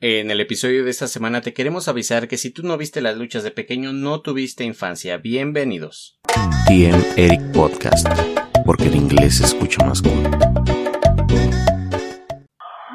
[0.00, 3.16] En el episodio de esta semana te queremos avisar que si tú no viste las
[3.16, 5.16] luchas de pequeño, no tuviste infancia.
[5.16, 6.20] Bienvenidos.
[6.68, 8.06] TM Eric Podcast,
[8.64, 10.22] porque el inglés se escucha más cool.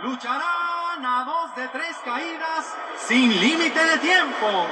[0.02, 2.74] Lucharán a dos de tres caídas
[3.06, 4.66] sin límite de tiempo.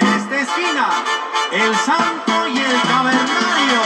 [0.00, 0.88] En esta esquina,
[1.50, 3.82] el santo y el cavernario.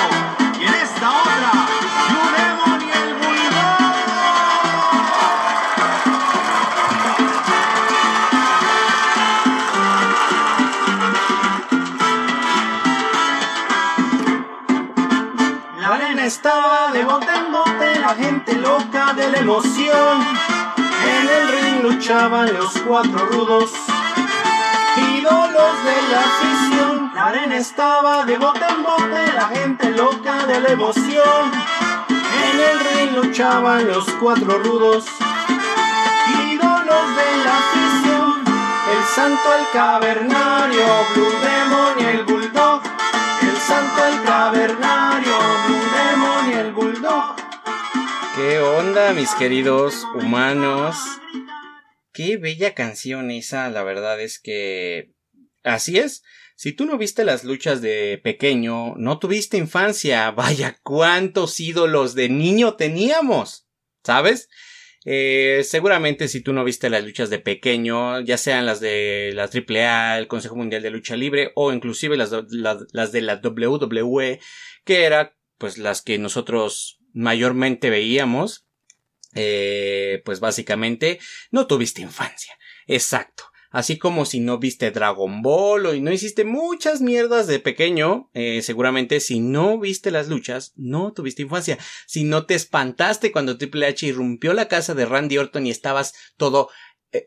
[0.60, 1.66] Y en esta otra,
[2.10, 2.73] Blue
[18.44, 20.26] gente loca de la emoción.
[20.76, 23.70] En el ring luchaban los cuatro rudos,
[24.96, 27.12] ídolos de la afición.
[27.14, 31.52] La arena estaba de bote en bote, la gente loca de la emoción.
[32.08, 35.06] En el ring luchaban los cuatro rudos,
[36.50, 38.44] ídolos de la afición.
[38.92, 42.82] El santo, el cavernario, Blue Demon y el bulldog.
[43.42, 45.34] El santo, el cavernario,
[48.34, 50.96] ¿Qué onda, mis queridos humanos?
[52.12, 55.12] Qué bella canción esa, la verdad es que...
[55.62, 56.24] Así es.
[56.56, 60.28] Si tú no viste las luchas de pequeño, no tuviste infancia.
[60.32, 63.68] Vaya, cuántos ídolos de niño teníamos.
[64.02, 64.48] ¿Sabes?
[65.04, 69.44] Eh, seguramente si tú no viste las luchas de pequeño, ya sean las de la
[69.44, 74.40] AAA, el Consejo Mundial de Lucha Libre o inclusive las, las, las de la WWE,
[74.84, 78.66] que era pues las que nosotros mayormente veíamos,
[79.34, 81.18] eh, pues básicamente
[81.50, 82.54] no tuviste infancia.
[82.86, 83.44] Exacto.
[83.70, 88.30] Así como si no viste Dragon Ball o y no hiciste muchas mierdas de pequeño,
[88.32, 91.76] eh, seguramente si no viste las luchas, no tuviste infancia.
[92.06, 96.14] Si no te espantaste cuando Triple H irrumpió la casa de Randy Orton y estabas
[96.36, 96.68] todo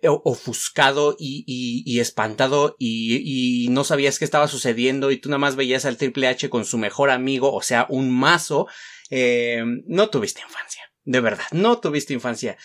[0.04, 1.44] ofuscado y,
[1.86, 5.98] y, espantado y, y, no sabías qué estaba sucediendo y tú nada más veías al
[5.98, 8.68] Triple H con su mejor amigo, o sea, un mazo,
[9.10, 10.84] eh, no tuviste infancia.
[11.04, 12.58] De verdad, no tuviste infancia.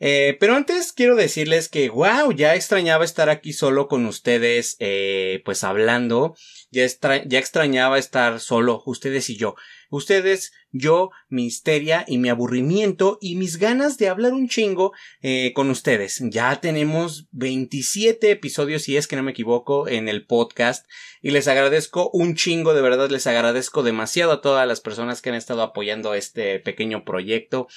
[0.00, 5.42] Eh, pero antes quiero decirles que, wow, ya extrañaba estar aquí solo con ustedes, eh,
[5.44, 6.36] pues hablando,
[6.70, 9.56] ya, extra ya extrañaba estar solo, ustedes y yo.
[9.90, 15.52] Ustedes, yo, mi histeria y mi aburrimiento y mis ganas de hablar un chingo eh,
[15.54, 16.22] con ustedes.
[16.24, 20.86] Ya tenemos 27 episodios, si es que no me equivoco, en el podcast
[21.22, 25.30] y les agradezco un chingo, de verdad les agradezco demasiado a todas las personas que
[25.30, 27.68] han estado apoyando este pequeño proyecto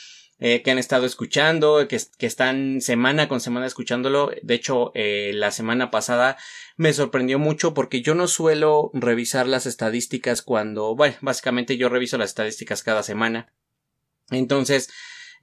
[0.44, 4.32] eh, que han estado escuchando, que, que, están semana con semana escuchándolo.
[4.42, 6.36] De hecho, eh, la semana pasada
[6.78, 12.18] me sorprendió mucho porque yo no suelo revisar las estadísticas cuando, bueno, básicamente yo reviso
[12.18, 13.54] las estadísticas cada semana.
[14.32, 14.92] Entonces,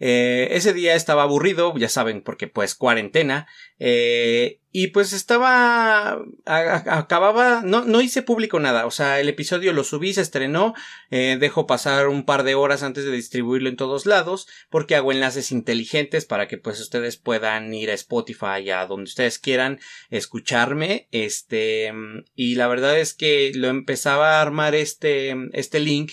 [0.01, 3.47] eh, ese día estaba aburrido, ya saben, porque pues cuarentena,
[3.79, 9.83] eh, y pues estaba, acababa, no, no hice público nada, o sea, el episodio lo
[9.83, 10.75] subí, se estrenó,
[11.11, 15.11] eh, dejo pasar un par de horas antes de distribuirlo en todos lados, porque hago
[15.11, 19.81] enlaces inteligentes para que pues ustedes puedan ir a Spotify, a donde ustedes quieran
[20.11, 21.93] escucharme, este,
[22.35, 26.13] y la verdad es que lo empezaba a armar este, este link,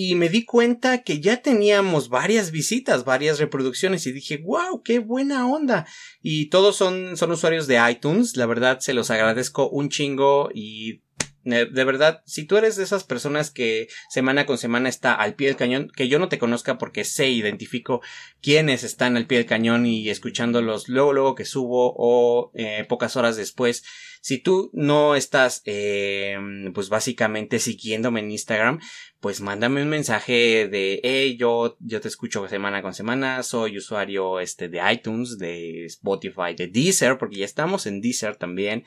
[0.00, 5.00] y me di cuenta que ya teníamos varias visitas, varias reproducciones y dije, wow, qué
[5.00, 5.88] buena onda.
[6.22, 11.02] Y todos son, son usuarios de iTunes, la verdad se los agradezco un chingo y
[11.48, 15.48] de verdad, si tú eres de esas personas que semana con semana está al pie
[15.48, 18.00] del cañón, que yo no te conozca porque sé, identifico
[18.40, 23.16] quiénes están al pie del cañón y escuchándolos luego, luego que subo o eh, pocas
[23.16, 23.84] horas después,
[24.20, 26.36] si tú no estás, eh,
[26.74, 28.80] pues básicamente siguiéndome en Instagram,
[29.20, 34.40] pues mándame un mensaje de, hey, yo, yo te escucho semana con semana, soy usuario
[34.40, 38.84] este de iTunes, de Spotify, de Deezer, porque ya estamos en Deezer también.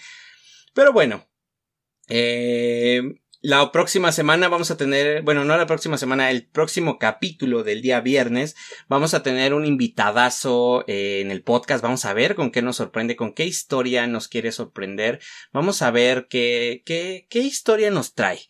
[0.73, 1.28] Pero bueno,
[2.11, 3.01] eh,
[3.44, 7.81] la próxima semana vamos a tener, bueno, no la próxima semana, el próximo capítulo del
[7.81, 8.55] día viernes,
[8.88, 12.75] vamos a tener un invitadazo eh, en el podcast, vamos a ver con qué nos
[12.75, 15.19] sorprende, con qué historia nos quiere sorprender,
[15.52, 18.41] vamos a ver qué, qué, qué historia nos trae.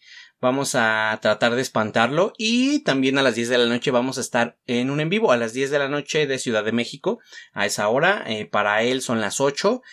[0.42, 4.22] Vamos a tratar de espantarlo y también a las 10 de la noche vamos a
[4.22, 7.20] estar en un en vivo a las 10 de la noche de Ciudad de México
[7.54, 8.24] a esa hora.
[8.26, 9.84] Eh, para él son las 8.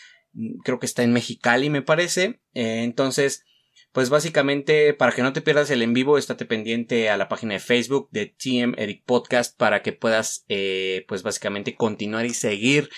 [0.65, 2.41] Creo que está en Mexicali me parece.
[2.55, 3.45] Eh, entonces
[3.93, 7.55] pues básicamente para que no te pierdas el en vivo, estate pendiente a la página
[7.55, 12.91] de Facebook de TM Eric Podcast para que puedas, eh, pues básicamente continuar y seguir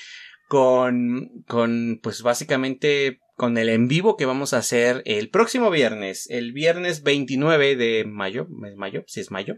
[0.48, 6.28] con, con, pues básicamente con el en vivo que vamos a hacer el próximo viernes,
[6.28, 9.04] el viernes 29 de mayo, ¿es mayo?
[9.06, 9.56] Si es mayo.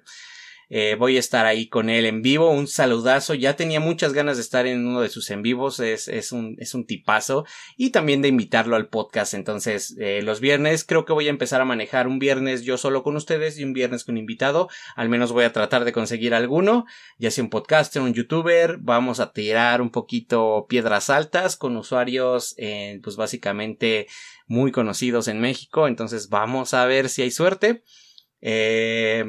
[0.74, 2.50] Eh, voy a estar ahí con él en vivo.
[2.50, 3.34] Un saludazo.
[3.34, 5.78] Ya tenía muchas ganas de estar en uno de sus en vivos.
[5.80, 7.44] Es, es, un, es un tipazo.
[7.76, 9.34] Y también de invitarlo al podcast.
[9.34, 13.02] Entonces, eh, los viernes creo que voy a empezar a manejar un viernes yo solo
[13.02, 14.70] con ustedes y un viernes con invitado.
[14.96, 16.86] Al menos voy a tratar de conseguir alguno.
[17.18, 18.78] Ya sea un podcaster, un youtuber.
[18.80, 24.06] Vamos a tirar un poquito piedras altas con usuarios, eh, pues básicamente
[24.46, 25.86] muy conocidos en México.
[25.86, 27.82] Entonces vamos a ver si hay suerte.
[28.40, 29.22] Eh,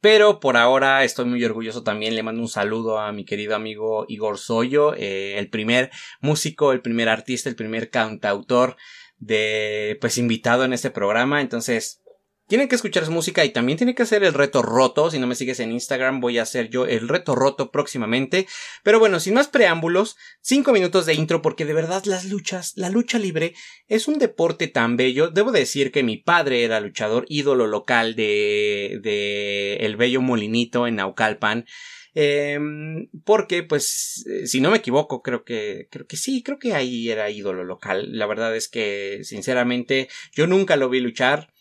[0.00, 2.14] pero por ahora estoy muy orgulloso también.
[2.14, 5.90] Le mando un saludo a mi querido amigo Igor Soyo, eh, el primer
[6.20, 8.76] músico, el primer artista, el primer cantautor
[9.18, 11.40] de, pues invitado en este programa.
[11.40, 12.02] Entonces,
[12.50, 15.08] tienen que escuchar su música y también tienen que hacer el reto roto.
[15.08, 18.48] Si no me sigues en Instagram, voy a hacer yo el reto roto próximamente.
[18.82, 22.90] Pero bueno, sin más preámbulos, cinco minutos de intro porque de verdad las luchas, la
[22.90, 23.54] lucha libre
[23.86, 25.28] es un deporte tan bello.
[25.28, 30.96] Debo decir que mi padre era luchador ídolo local de, de el bello molinito en
[30.96, 31.66] Naucalpan.
[32.14, 36.74] Em, porque, pues, eh, si no me equivoco, creo que, creo que sí, creo que
[36.74, 38.08] ahí era ídolo local.
[38.18, 41.52] La verdad es que, sinceramente, yo nunca lo vi luchar.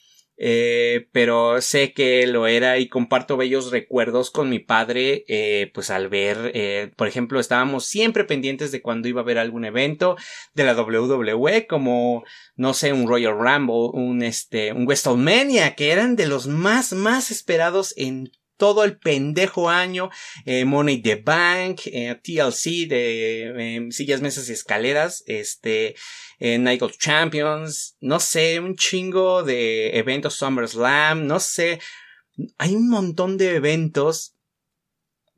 [0.41, 5.89] Eh, pero sé que lo era y comparto bellos recuerdos con mi padre, eh, pues
[5.89, 10.15] al ver, eh, por ejemplo, estábamos siempre pendientes de cuando iba a haber algún evento
[10.53, 12.23] de la WWE, como,
[12.55, 17.31] no sé, un Royal Rumble, un este, un WrestleMania, que eran de los más, más
[17.31, 20.09] esperados en todo el pendejo año,
[20.45, 25.95] eh, Money the Bank, eh, TLC de em, sillas, mesas y escaleras, este,
[26.39, 31.79] eh, Night of Champions, no sé, un chingo de eventos SummerSlam, no sé,
[32.57, 34.35] hay un montón de eventos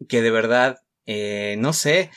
[0.10, 2.10] que de verdad, eh, no sé,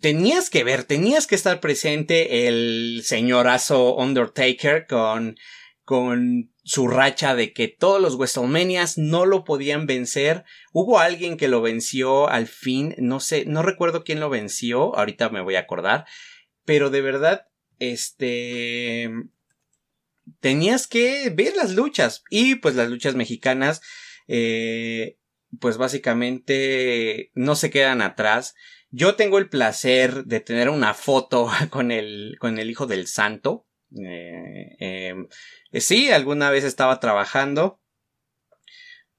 [0.00, 5.36] tenías que ver, tenías que estar presente el señorazo Undertaker con,
[5.84, 10.44] con su racha de que todos los WrestleManias no lo podían vencer.
[10.72, 15.28] Hubo alguien que lo venció al fin, no sé, no recuerdo quién lo venció, ahorita
[15.28, 16.06] me voy a acordar,
[16.64, 19.10] pero de verdad, este,
[20.40, 23.82] tenías que ver las luchas y pues las luchas mexicanas,
[24.26, 25.18] eh,
[25.60, 28.54] pues básicamente no se quedan atrás.
[28.90, 33.66] Yo tengo el placer de tener una foto con el, con el hijo del santo.
[34.02, 35.28] Eh, em,
[35.72, 37.80] eh, sí, alguna vez estaba trabajando.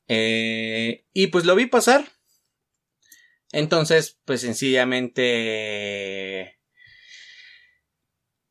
[0.07, 2.05] Eh, y pues lo vi pasar.
[3.51, 6.59] Entonces, pues sencillamente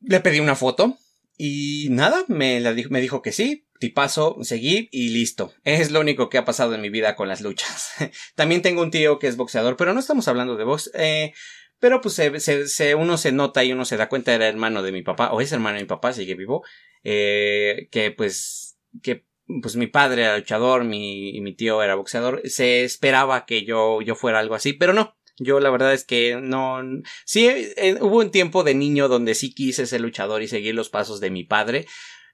[0.01, 0.97] le pedí una foto.
[1.37, 5.53] Y nada, me, dijo, me dijo que sí, tipazo, seguí y listo.
[5.63, 7.91] Es lo único que ha pasado en mi vida con las luchas.
[8.35, 10.91] También tengo un tío que es boxeador, pero no estamos hablando de box.
[10.93, 11.33] Eh,
[11.79, 14.91] pero pues se, se, uno se nota y uno se da cuenta, era hermano de
[14.91, 16.63] mi papá, o es hermano de mi papá, sigue vivo,
[17.03, 19.25] eh, que pues, que
[19.61, 24.01] pues mi padre era luchador, mi, y mi tío era boxeador, se esperaba que yo,
[24.01, 25.15] yo fuera algo así, pero no.
[25.37, 26.81] Yo la verdad es que no,
[27.25, 30.89] sí, eh, hubo un tiempo de niño donde sí quise ser luchador y seguir los
[30.89, 31.87] pasos de mi padre,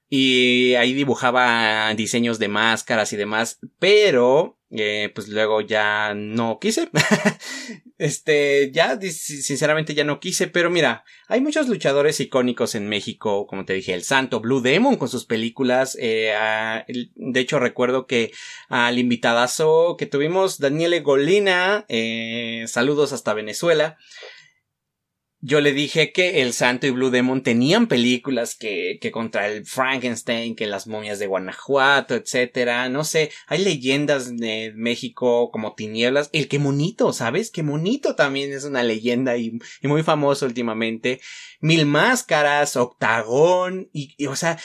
[0.08, 6.90] y ahí dibujaba diseños de máscaras y demás, pero eh, pues luego ya no quise.
[7.98, 13.66] este, ya sinceramente ya no quise, pero mira, hay muchos luchadores icónicos en México, como
[13.66, 15.98] te dije, el Santo Blue Demon con sus películas.
[16.00, 16.34] Eh,
[16.88, 18.32] de hecho recuerdo que
[18.70, 23.98] al invitadazo que tuvimos, Daniele Golina, eh, saludos hasta Venezuela
[25.42, 29.66] yo le dije que el Santo y Blue Demon tenían películas que, que contra el
[29.66, 32.90] Frankenstein, que las momias de Guanajuato, etcétera.
[32.90, 36.30] No sé, hay leyendas de México como Tinieblas.
[36.32, 37.50] El que monito, ¿sabes?
[37.50, 41.20] Que monito también es una leyenda y, y muy famoso últimamente.
[41.60, 44.60] Mil máscaras, octagón, y, y o sea,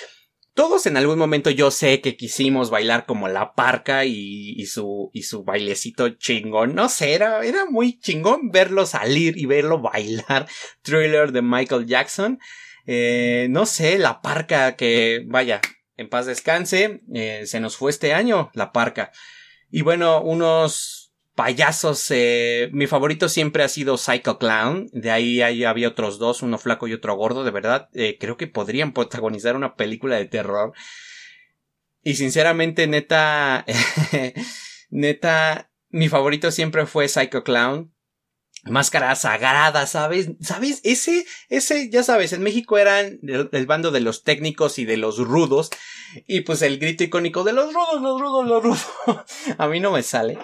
[0.57, 5.11] todos en algún momento yo sé que quisimos bailar como la parca y, y, su,
[5.13, 6.75] y su bailecito chingón.
[6.75, 10.49] No sé, era, era muy chingón verlo salir y verlo bailar.
[10.83, 12.41] Thriller de Michael Jackson.
[12.87, 15.61] Eh, no sé, la parca que, vaya,
[15.99, 19.13] en paz descanse, eh, se nos fue este año, la parca.
[19.71, 21.06] Y bueno, unos
[21.37, 26.43] payasos, eh, mi favorito siempre ha sido Psycho Clown, de ahí, ahí había otros dos,
[26.43, 30.25] uno flaco y otro gordo, de verdad, eh, creo que podrían protagonizar una película de
[30.25, 30.73] terror.
[32.03, 33.67] Y sinceramente, neta,
[34.91, 37.93] neta, mi favorito siempre fue Psycho Clown.
[38.67, 40.31] Máscara sagrada, ¿sabes?
[40.41, 40.81] ¿Sabes?
[40.85, 45.19] Ese, ese, ya sabes, en México eran el, bando de los técnicos y de los
[45.19, 45.71] rudos.
[46.27, 48.87] Y pues el grito icónico de los rudos, los rudos, los rudos.
[49.59, 50.39] A mí no me sale.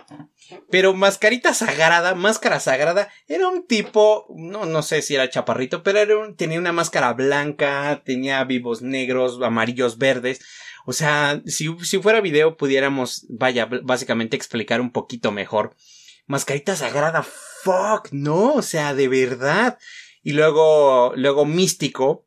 [0.71, 5.99] Pero mascarita sagrada, máscara sagrada, era un tipo, no, no sé si era chaparrito, pero
[5.99, 10.41] era un, tenía una máscara blanca, tenía vivos negros, amarillos, verdes.
[10.85, 15.77] O sea, si, si fuera video pudiéramos, vaya, básicamente explicar un poquito mejor.
[16.27, 19.79] Mascarita sagrada, fuck, no, o sea, de verdad.
[20.23, 22.27] Y luego, luego Místico,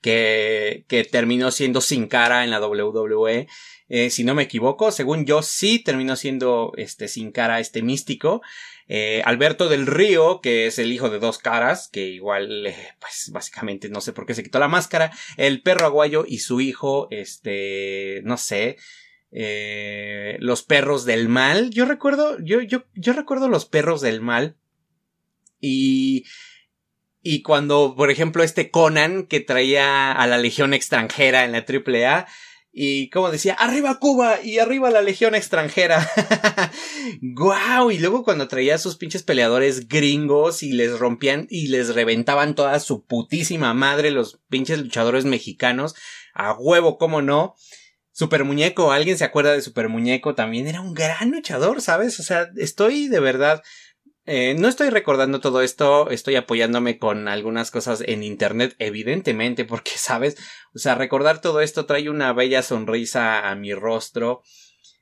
[0.00, 3.48] que, que terminó siendo sin cara en la WWE.
[3.88, 8.42] Eh, si no me equivoco, según yo sí terminó siendo este sin cara este místico.
[8.88, 13.30] Eh, Alberto del Río, que es el hijo de dos caras, que igual, eh, pues
[13.32, 15.12] básicamente no sé por qué se quitó la máscara.
[15.36, 18.76] El perro aguayo y su hijo, este, no sé,
[19.30, 21.70] eh, los perros del mal.
[21.70, 24.56] Yo recuerdo, yo, yo, yo recuerdo los perros del mal.
[25.60, 26.24] Y,
[27.22, 32.26] y cuando, por ejemplo, este Conan que traía a la Legión extranjera en la AAA,
[32.78, 36.06] y como decía, arriba Cuba y arriba la Legión extranjera.
[37.22, 37.90] ¡Guau!
[37.90, 42.54] Y luego cuando traía a sus pinches peleadores gringos y les rompían y les reventaban
[42.54, 45.94] toda su putísima madre los pinches luchadores mexicanos.
[46.34, 47.54] A huevo, cómo no.
[48.16, 50.34] Super Muñeco, ¿alguien se acuerda de Super Muñeco?
[50.34, 52.18] También era un gran luchador, ¿sabes?
[52.18, 53.62] O sea, estoy de verdad
[54.24, 59.90] eh, no estoy recordando todo esto, estoy apoyándome con algunas cosas en internet, evidentemente, porque,
[59.96, 60.36] sabes,
[60.74, 64.42] o sea, recordar todo esto trae una bella sonrisa a mi rostro.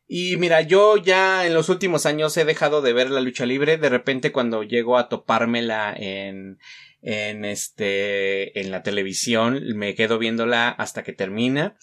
[0.08, 3.78] Y mira, yo ya en los últimos años he dejado de ver la lucha libre,
[3.78, 6.58] de repente cuando llego a topármela en,
[7.00, 11.78] en este, en la televisión, me quedo viéndola hasta que termina.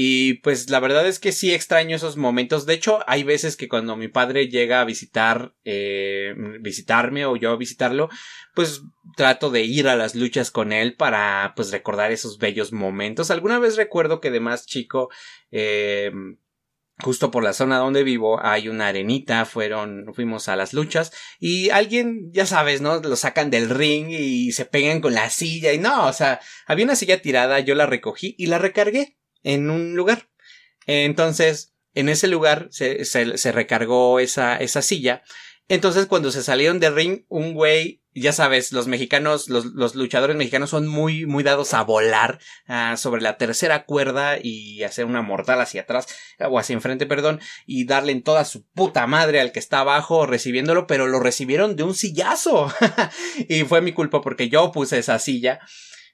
[0.00, 2.66] Y pues la verdad es que sí extraño esos momentos.
[2.66, 7.50] De hecho, hay veces que cuando mi padre llega a visitar, eh, visitarme o yo
[7.50, 8.08] a visitarlo,
[8.54, 8.82] pues
[9.16, 13.32] trato de ir a las luchas con él para pues recordar esos bellos momentos.
[13.32, 15.10] Alguna vez recuerdo que de más chico,
[15.50, 16.12] eh,
[17.00, 21.70] justo por la zona donde vivo hay una arenita, fueron, fuimos a las luchas y
[21.70, 23.00] alguien, ya sabes, ¿no?
[23.00, 26.38] Lo sacan del ring y se pegan con la silla y no, o sea,
[26.68, 30.28] había una silla tirada, yo la recogí y la recargué en un lugar.
[30.86, 35.22] Entonces, en ese lugar se, se, recargó esa, esa silla.
[35.68, 40.34] Entonces, cuando se salieron del ring, un güey, ya sabes, los mexicanos, los, los luchadores
[40.34, 42.38] mexicanos son muy, muy dados a volar
[42.96, 46.06] sobre la tercera cuerda y hacer una mortal hacia atrás,
[46.38, 50.24] o hacia enfrente, perdón, y darle en toda su puta madre al que está abajo
[50.24, 52.72] recibiéndolo, pero lo recibieron de un sillazo.
[53.48, 55.60] y fue mi culpa porque yo puse esa silla.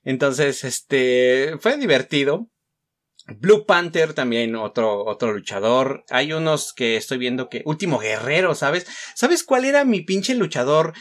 [0.02, 2.50] Entonces, este, fue divertido.
[3.26, 6.04] Blue Panther también otro otro luchador.
[6.11, 8.87] Hay unos que estoy viendo que último guerrero, ¿sabes?
[9.14, 10.93] ¿Sabes cuál era mi pinche luchador?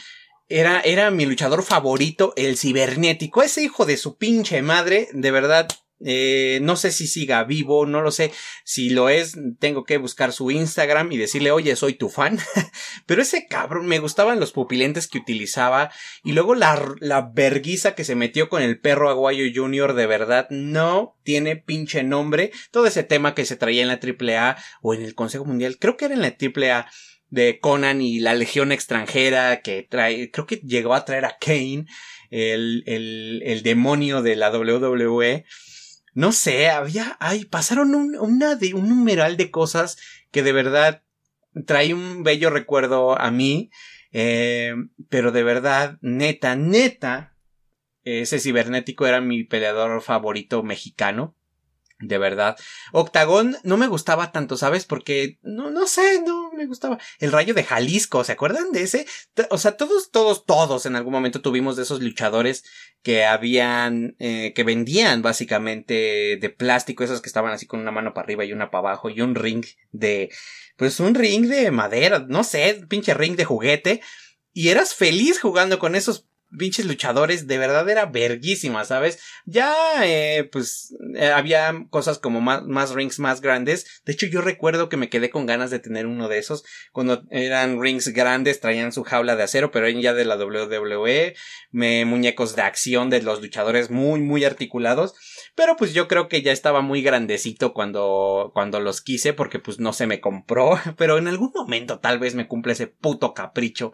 [0.48, 5.68] Era era mi luchador favorito, el cibernético, ese hijo de su pinche madre, de verdad
[6.00, 8.32] eh, no sé si siga vivo, no lo sé.
[8.64, 12.38] Si lo es, tengo que buscar su Instagram y decirle, oye, soy tu fan.
[13.06, 15.90] Pero ese cabrón, me gustaban los pupilentes que utilizaba.
[16.22, 20.46] Y luego la, la verguiza que se metió con el perro Aguayo Junior, de verdad,
[20.50, 22.50] no tiene pinche nombre.
[22.70, 25.96] Todo ese tema que se traía en la AAA o en el Consejo Mundial, creo
[25.96, 26.86] que era en la AAA
[27.30, 31.86] de Conan y la Legión extranjera que trae, creo que llegó a traer a Kane,
[32.30, 35.44] el, el, el demonio de la WWE
[36.14, 39.98] no sé, había, ay, pasaron un, una de, un numeral de cosas
[40.30, 41.02] que de verdad
[41.66, 43.70] trae un bello recuerdo a mí,
[44.12, 44.74] eh,
[45.08, 47.36] pero de verdad, neta, neta,
[48.04, 51.36] ese cibernético era mi peleador favorito mexicano
[52.06, 52.56] de verdad.
[52.92, 54.84] Octagón no me gustaba tanto, ¿sabes?
[54.84, 56.98] Porque no, no sé, no me gustaba.
[57.18, 59.06] El rayo de Jalisco, ¿se acuerdan de ese?
[59.50, 62.64] O sea, todos, todos, todos en algún momento tuvimos de esos luchadores
[63.02, 68.14] que habían, eh, que vendían básicamente de plástico, esos que estaban así con una mano
[68.14, 70.30] para arriba y una para abajo y un ring de,
[70.76, 74.00] pues un ring de madera, no sé, pinche ring de juguete.
[74.52, 79.20] Y eras feliz jugando con esos pinches luchadores de verdad era verguísima, ¿sabes?
[79.46, 84.02] Ya, eh, pues, eh, había cosas como más, más rings más grandes.
[84.04, 86.64] De hecho, yo recuerdo que me quedé con ganas de tener uno de esos.
[86.92, 91.34] Cuando eran rings grandes, traían su jaula de acero, pero ya de la WWE,
[91.70, 95.14] me, muñecos de acción de los luchadores muy, muy articulados.
[95.54, 99.78] Pero pues yo creo que ya estaba muy grandecito cuando, cuando los quise, porque pues
[99.78, 100.78] no se me compró.
[100.96, 103.92] Pero en algún momento tal vez me cumple ese puto capricho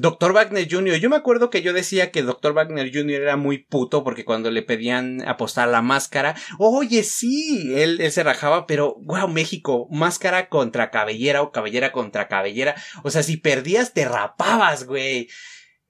[0.00, 0.32] Dr.
[0.32, 0.96] Wagner Jr.
[0.96, 2.54] Yo me acuerdo que yo decía que Dr.
[2.54, 3.20] Wagner Jr.
[3.20, 8.22] era muy puto porque cuando le pedían apostar la máscara, oye, sí, él, él se
[8.22, 12.76] rajaba, pero, wow, México, máscara contra cabellera o cabellera contra cabellera.
[13.02, 15.28] O sea, si perdías, te rapabas, güey.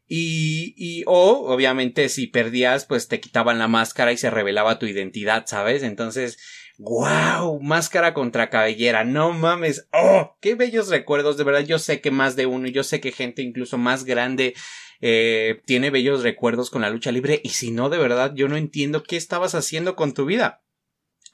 [0.08, 4.86] Y, y, o, obviamente, si perdías, pues te quitaban la máscara y se revelaba tu
[4.86, 5.84] identidad, ¿sabes?
[5.84, 6.36] Entonces,
[6.80, 12.10] wow, máscara contra cabellera, no mames, oh, qué bellos recuerdos, de verdad, yo sé que
[12.10, 14.54] más de uno, yo sé que gente incluso más grande,
[15.02, 18.56] eh, tiene bellos recuerdos con la lucha libre, y si no, de verdad, yo no
[18.56, 20.62] entiendo qué estabas haciendo con tu vida.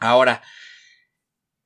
[0.00, 0.42] Ahora,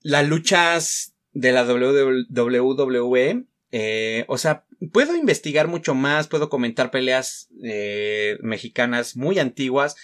[0.03, 7.49] las luchas de la WWE, eh, o sea, puedo investigar mucho más, puedo comentar peleas
[7.65, 9.97] eh, mexicanas muy antiguas,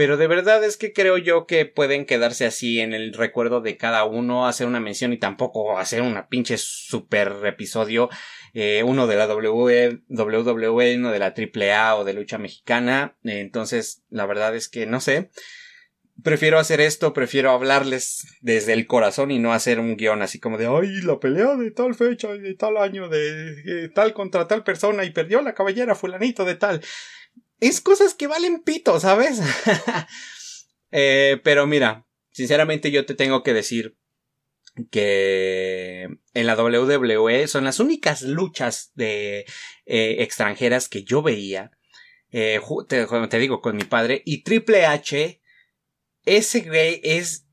[0.00, 3.76] pero de verdad es que creo yo que pueden quedarse así en el recuerdo de
[3.76, 8.08] cada uno, hacer una mención y tampoco hacer una pinche super episodio,
[8.54, 13.18] eh, uno de la WWE, uno de la AAA o de lucha mexicana.
[13.24, 15.28] entonces, la verdad es que no sé
[16.22, 20.58] prefiero hacer esto, prefiero hablarles desde el corazón y no hacer un guion así como
[20.58, 25.04] de, ay, la pelea de tal fecha de tal año, de, tal contra tal persona
[25.04, 26.80] y perdió la cabellera fulanito de tal.
[27.60, 29.40] Es cosas que valen pito, ¿sabes?
[30.90, 33.96] eh, pero mira, sinceramente yo te tengo que decir
[34.90, 39.40] que en la WWE son las únicas luchas de
[39.86, 41.70] eh, extranjeras que yo veía.
[42.32, 44.22] Eh, te, te digo, con mi padre.
[44.24, 45.40] Y Triple H
[46.24, 47.46] ese güey es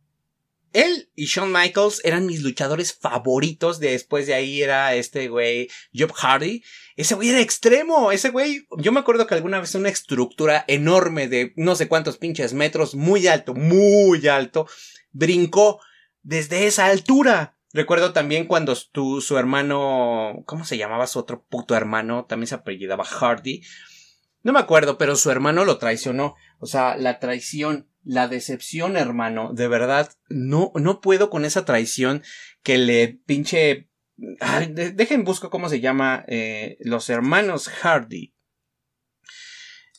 [0.73, 3.79] él y Shawn Michaels eran mis luchadores favoritos.
[3.79, 6.63] Después de ahí era este güey, Job Hardy.
[6.95, 8.11] Ese güey era extremo.
[8.11, 12.17] Ese güey, yo me acuerdo que alguna vez una estructura enorme de no sé cuántos
[12.17, 14.67] pinches metros, muy alto, muy alto,
[15.11, 15.79] brincó
[16.23, 17.57] desde esa altura.
[17.73, 22.25] Recuerdo también cuando tu, su hermano, ¿cómo se llamaba su otro puto hermano?
[22.25, 23.61] También se apellidaba Hardy.
[24.43, 26.35] No me acuerdo, pero su hermano lo traicionó.
[26.59, 29.51] O sea, la traición la decepción, hermano.
[29.53, 32.23] De verdad, no, no puedo con esa traición
[32.63, 33.89] que le pinche.
[34.15, 36.23] dejen busco cómo se llama.
[36.27, 38.33] Eh, los hermanos Hardy.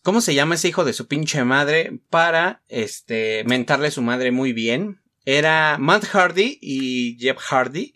[0.02, 2.00] ¿Cómo se llama ese hijo de su pinche madre?
[2.08, 5.02] Para, este, mentarle a su madre muy bien.
[5.26, 7.94] Era Matt Hardy y Jeff Hardy.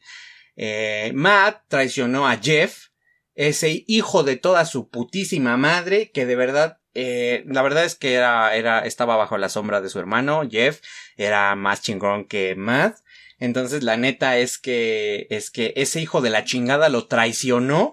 [0.57, 2.88] Eh, Matt traicionó a Jeff,
[3.35, 8.14] ese hijo de toda su putísima madre, que de verdad eh, la verdad es que
[8.14, 10.80] era, era, estaba bajo la sombra de su hermano, Jeff,
[11.16, 12.99] era más chingón que Matt.
[13.38, 17.92] Entonces, la neta es que, es que ese hijo de la chingada lo traicionó.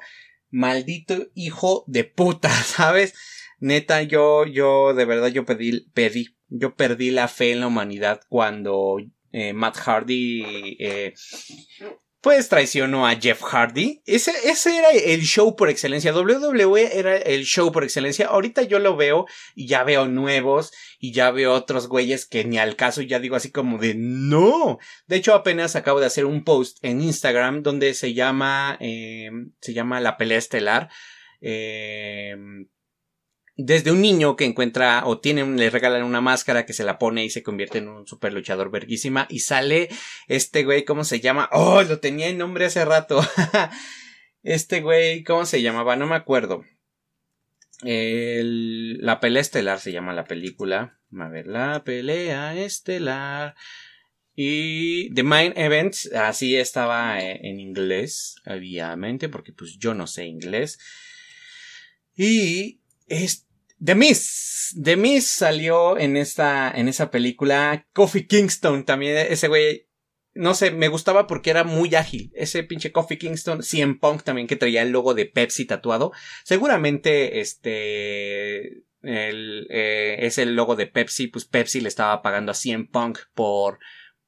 [0.52, 3.14] Maldito hijo de puta, ¿sabes?
[3.60, 8.22] Neta, yo, yo, de verdad, yo pedí, pedí, yo perdí la fe en la humanidad
[8.30, 8.98] cuando
[9.32, 11.14] eh, Matt Hardy eh,
[12.22, 14.02] pues traicionó a Jeff Hardy.
[14.06, 16.14] Ese, ese era el show por excelencia.
[16.14, 18.28] WWE era el show por excelencia.
[18.28, 22.58] Ahorita yo lo veo y ya veo nuevos y ya veo otros güeyes que ni
[22.58, 24.80] al caso ya digo así como de no.
[25.08, 29.30] De hecho apenas acabo de hacer un post en Instagram donde se llama, eh,
[29.62, 30.90] se llama la pelea estelar.
[31.42, 32.36] Eh,
[33.62, 37.26] desde un niño que encuentra o tiene le regalan una máscara que se la pone
[37.26, 39.90] y se convierte en un super luchador verguísima y sale
[40.30, 41.50] este güey, ¿cómo se llama?
[41.52, 43.22] Oh, lo tenía en nombre hace rato.
[44.44, 45.98] este güey, ¿cómo se llamaba?
[45.98, 46.64] No me acuerdo.
[47.82, 50.98] la pelea estelar se llama la película.
[51.20, 53.56] A ver, la pelea estelar.
[54.36, 60.28] Y The Main Events, así estaba eh, en inglés, obviamente, porque pues yo no sé
[60.28, 60.80] inglés.
[62.16, 63.49] Y este
[63.84, 64.76] The Miss.
[64.82, 67.88] The Miss salió en esta, en esa película.
[67.94, 69.88] Kofi Kingston también, ese güey.
[70.36, 72.32] No sé, me gustaba porque era muy ágil.
[72.36, 76.12] Ese pinche Kofi Kingston, CM Punk también que traía el logo de Pepsi tatuado.
[76.44, 82.56] Seguramente, este, el, eh, es el logo de Pepsi, pues Pepsi le estaba pagando a
[82.56, 83.80] CM Punk por,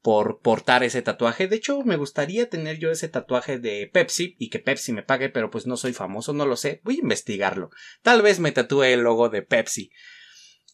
[0.02, 1.48] por portar ese tatuaje.
[1.48, 5.30] De hecho, me gustaría tener yo ese tatuaje de Pepsi y que Pepsi me pague,
[5.30, 6.82] pero pues no soy famoso, no lo sé.
[6.84, 7.70] Voy a investigarlo.
[8.02, 9.92] Tal vez me tatúe el logo de Pepsi.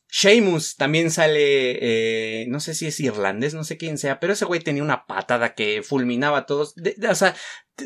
[0.10, 4.46] Sheamus también sale, eh, no sé si es irlandés, no sé quién sea, pero ese
[4.46, 6.76] güey tenía una patada que fulminaba a todos.
[7.10, 7.36] o sea,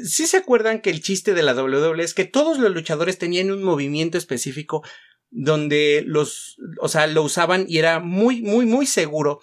[0.03, 3.49] si se acuerdan que el chiste de la WWE es que todos los luchadores tenían
[3.49, 4.83] un movimiento específico
[5.31, 9.39] donde los, o sea, lo usaban y era muy, muy, muy seguro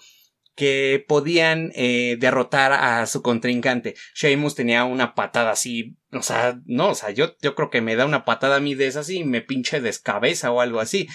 [0.59, 3.95] que podían eh, derrotar a su contrincante.
[4.13, 7.95] Sheamus tenía una patada así, o sea, no, o sea, yo, yo creo que me
[7.95, 11.07] da una patada a mí de esas y me pinche descabeza o algo así.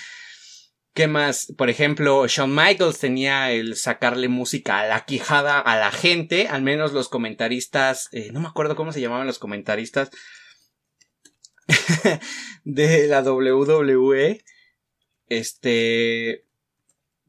[0.94, 1.52] ¿Qué más?
[1.58, 6.62] Por ejemplo, Shawn Michaels tenía el sacarle música a la quijada a la gente, al
[6.62, 10.08] menos los comentaristas, eh, no me acuerdo cómo se llamaban los comentaristas.
[12.64, 14.42] de la WWE,
[15.28, 16.46] este,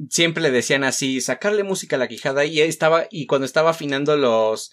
[0.10, 4.18] siempre le decían así, sacarle música a la quijada y estaba, y cuando estaba afinando
[4.18, 4.72] los,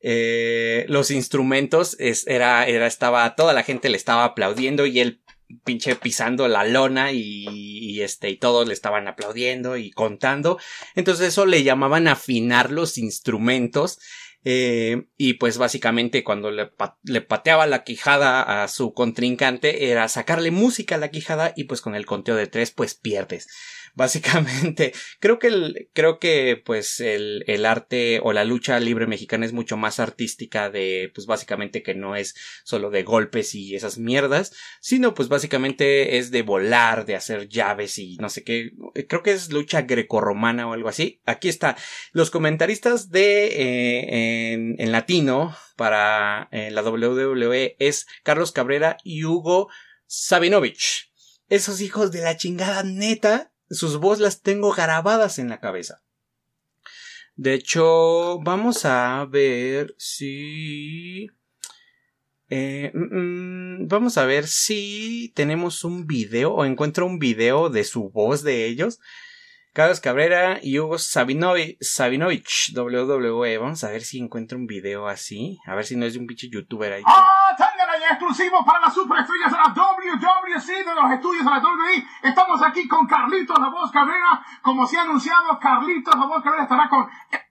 [0.00, 5.22] eh, los instrumentos, es, era, era, estaba, toda la gente le estaba aplaudiendo y él
[5.64, 10.58] pinche pisando la lona y, y, este y todos le estaban aplaudiendo y contando.
[10.94, 13.98] Entonces eso le llamaban afinar los instrumentos
[14.44, 16.72] eh, y pues básicamente cuando le,
[17.04, 21.80] le, pateaba la quijada a su contrincante era sacarle música a la quijada y pues
[21.80, 23.46] con el conteo de tres pues pierdes
[23.94, 29.46] básicamente creo que el, creo que pues el, el arte o la lucha libre mexicana
[29.46, 33.98] es mucho más artística de pues básicamente que no es solo de golpes y esas
[33.98, 38.72] mierdas sino pues básicamente es de volar de hacer llaves y no sé qué.
[39.08, 41.20] Creo que es lucha grecorromana o algo así.
[41.26, 41.76] Aquí está.
[42.12, 49.24] Los comentaristas de eh, en, en, latino para eh, la WWE es Carlos Cabrera y
[49.24, 49.68] Hugo
[50.06, 51.12] Sabinovich.
[51.48, 56.02] Esos hijos de la chingada neta sus voz las tengo grabadas en la cabeza.
[57.34, 61.28] De hecho, vamos a ver si...
[62.48, 67.84] Eh, mm, mm, vamos a ver si tenemos un video o encuentro un video de
[67.84, 69.00] su voz de ellos.
[69.72, 73.56] Carlos Cabrera y Hugo Sabinovich, Sabinovich WWE.
[73.56, 75.58] Vamos a ver si encuentro un video así.
[75.64, 77.02] A ver si no es de un pinche youtuber ahí.
[77.06, 77.56] ¡Ah!
[77.98, 82.06] Y exclusivo para las superestrellas de la WWC de los estudios de la WWE.
[82.22, 84.44] Estamos aquí con Carlitos La Voz Cabrera.
[84.62, 87.08] Como se ha anunciado, Carlitos La Voz Cabrera estará con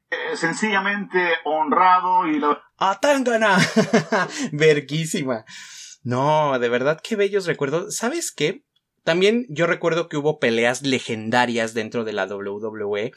[0.09, 2.59] eh, sencillamente honrado y lo...
[2.77, 3.57] ¡Atángana!
[4.51, 5.45] Verguísima.
[6.03, 7.95] No, de verdad qué bellos recuerdos.
[7.95, 8.65] ¿Sabes qué?
[9.03, 13.11] También yo recuerdo que hubo peleas legendarias dentro de la WWE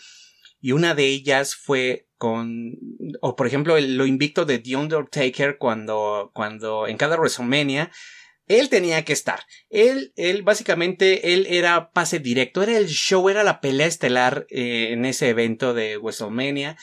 [0.61, 2.09] y una de ellas fue
[3.21, 7.91] o por ejemplo el, lo invicto de The Undertaker cuando cuando en cada WrestleMania
[8.47, 9.41] él tenía que estar.
[9.71, 14.89] Él, él, básicamente, él era pase directo, era el show, era la pelea estelar eh,
[14.91, 16.77] en ese evento de WrestleMania.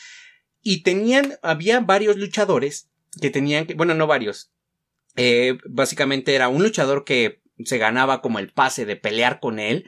[0.61, 4.51] Y tenían, había varios luchadores que tenían que, bueno, no varios.
[5.15, 9.85] Eh, básicamente era un luchador que se ganaba como el pase de pelear con él.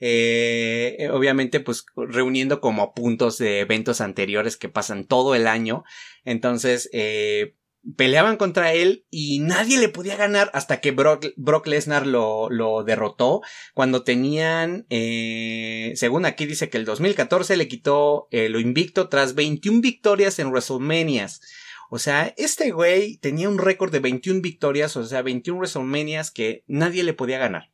[0.00, 5.84] Eh, obviamente, pues reuniendo como puntos de eventos anteriores que pasan todo el año.
[6.24, 7.54] Entonces, eh,
[7.96, 12.82] peleaban contra él y nadie le podía ganar hasta que Brock, Brock Lesnar lo, lo,
[12.82, 13.42] derrotó
[13.74, 19.34] cuando tenían, eh, según aquí dice que el 2014 le quitó eh, lo invicto tras
[19.34, 21.42] 21 victorias en WrestleManias.
[21.90, 26.64] O sea, este güey tenía un récord de 21 victorias, o sea, 21 WrestleManias que
[26.66, 27.70] nadie le podía ganar.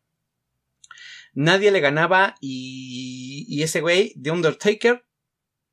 [1.35, 5.07] Nadie le ganaba y, y ese güey, The Undertaker,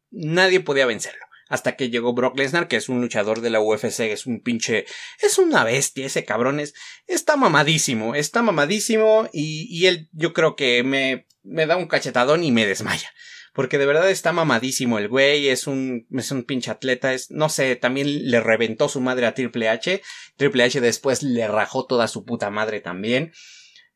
[0.10, 1.26] nadie podía vencerlo.
[1.50, 4.86] Hasta que llegó Brock Lesnar, que es un luchador de la UFC, es un pinche,
[5.20, 6.76] es una bestia, ese cabrón es,
[7.08, 12.44] está mamadísimo, está mamadísimo y, y él yo creo que me, me da un cachetadón
[12.44, 13.12] y me desmaya
[13.60, 17.50] porque de verdad está mamadísimo el güey, es un, es un pinche atleta, es, no
[17.50, 20.02] sé, también le reventó su madre a Triple H,
[20.38, 23.34] Triple H después le rajó toda su puta madre también,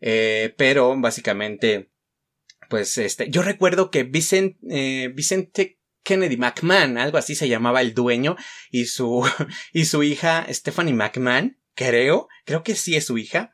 [0.01, 1.91] eh, pero básicamente,
[2.69, 8.35] pues este, yo recuerdo que eh, Vicente Kennedy McMahon, algo así se llamaba el dueño,
[8.69, 9.25] y su,
[9.71, 13.53] y su hija Stephanie McMahon, creo, creo que sí es su hija,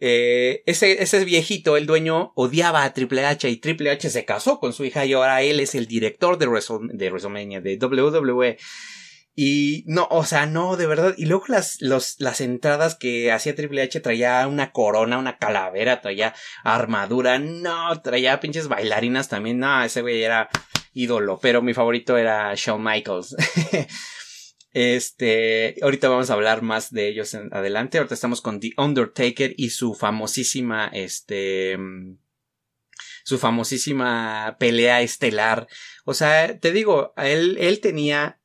[0.00, 4.60] eh, ese, ese viejito, el dueño, odiaba a Triple H y Triple H se casó
[4.60, 8.58] con su hija y ahora él es el director de, WrestleMania, de WWE.
[9.34, 11.14] Y no, o sea, no, de verdad.
[11.16, 16.00] Y luego las, los, las entradas que hacía Triple H traía una corona, una calavera,
[16.00, 16.34] traía
[16.64, 20.48] armadura, no, traía pinches bailarinas también, no, ese güey era
[20.92, 23.36] ídolo, pero mi favorito era Shawn Michaels.
[24.72, 27.98] Este, ahorita vamos a hablar más de ellos en adelante.
[27.98, 31.78] Ahorita estamos con The Undertaker y su famosísima, este,
[33.24, 35.66] su famosísima pelea estelar.
[36.04, 38.40] O sea, te digo, él, él tenía,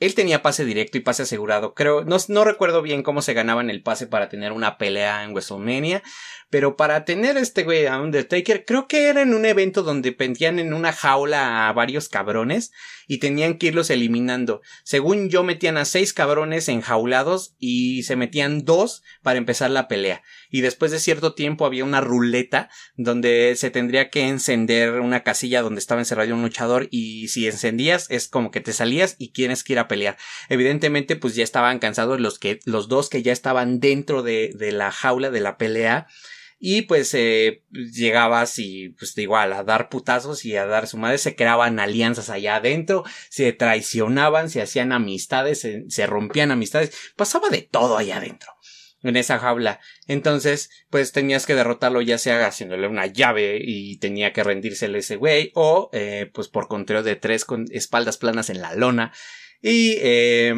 [0.00, 1.74] él tenía pase directo y pase asegurado.
[1.74, 5.32] Creo, no, no recuerdo bien cómo se ganaban el pase para tener una pelea en
[5.32, 6.02] WrestleMania,
[6.54, 10.60] pero para tener este güey a Undertaker, creo que era en un evento donde pendían
[10.60, 12.70] en una jaula a varios cabrones
[13.08, 14.62] y tenían que irlos eliminando.
[14.84, 20.22] Según yo, metían a seis cabrones enjaulados y se metían dos para empezar la pelea.
[20.48, 25.60] Y después de cierto tiempo había una ruleta donde se tendría que encender una casilla
[25.60, 29.64] donde estaba encerrado un luchador y si encendías es como que te salías y tienes
[29.64, 30.18] que ir a pelear.
[30.48, 34.70] Evidentemente, pues ya estaban cansados los que, los dos que ya estaban dentro de, de
[34.70, 36.06] la jaula de la pelea
[36.66, 41.18] y pues eh, llegabas y pues igual a dar putazos y a dar su madre,
[41.18, 47.60] se creaban alianzas allá adentro, se traicionaban, se hacían amistades, se, rompían amistades, pasaba de
[47.60, 48.50] todo allá adentro.
[49.02, 49.80] en esa jaula.
[50.06, 55.16] Entonces, pues tenías que derrotarlo ya sea haciéndole una llave y tenía que rendírsele ese
[55.16, 59.12] güey o eh, pues por conteo de tres con espaldas planas en la lona.
[59.60, 60.54] Y eh,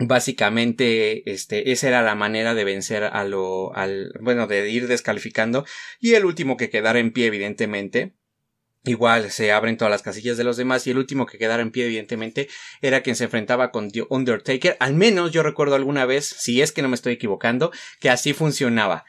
[0.00, 5.66] básicamente este esa era la manera de vencer a lo al bueno de ir descalificando
[6.00, 8.14] y el último que quedara en pie evidentemente
[8.84, 11.70] Igual se abren todas las casillas de los demás y el último que quedara en
[11.70, 12.48] pie evidentemente
[12.80, 14.78] era quien se enfrentaba con The Undertaker.
[14.80, 18.32] Al menos yo recuerdo alguna vez, si es que no me estoy equivocando, que así
[18.32, 19.04] funcionaba.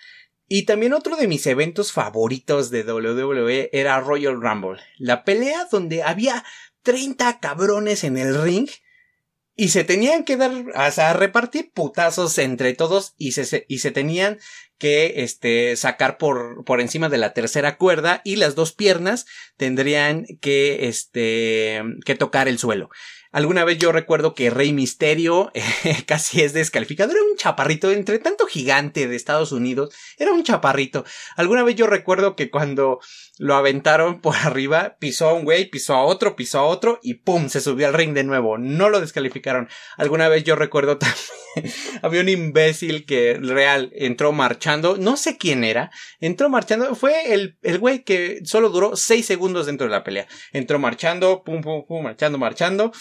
[0.50, 4.82] Y también otro de mis eventos favoritos de WWE era Royal Rumble.
[4.98, 6.44] La pelea donde había
[6.84, 8.68] 30 cabrones en el ring
[9.62, 13.92] y se tenían que dar, o sea, repartir putazos entre todos y se, y se
[13.92, 14.40] tenían
[14.82, 20.26] que este sacar por por encima de la tercera cuerda y las dos piernas tendrían
[20.42, 22.90] que este que tocar el suelo.
[23.34, 25.64] Alguna vez yo recuerdo que Rey Misterio eh,
[26.06, 27.12] casi es descalificado.
[27.12, 31.06] Era un chaparrito, entre tanto gigante de Estados Unidos, era un chaparrito.
[31.38, 33.00] Alguna vez yo recuerdo que cuando
[33.38, 37.16] lo aventaron por arriba, pisó a un güey, pisó a otro, pisó a otro y
[37.16, 37.48] ¡pum!
[37.48, 38.58] se subió al ring de nuevo.
[38.58, 39.70] No lo descalificaron.
[39.96, 45.64] Alguna vez yo recuerdo también, había un imbécil que real entró marchando, no sé quién
[45.64, 50.04] era, entró marchando, fue el, el güey que solo duró seis segundos dentro de la
[50.04, 50.28] pelea.
[50.54, 52.92] Entró marchando, pum, pum, pum, marchando, marchando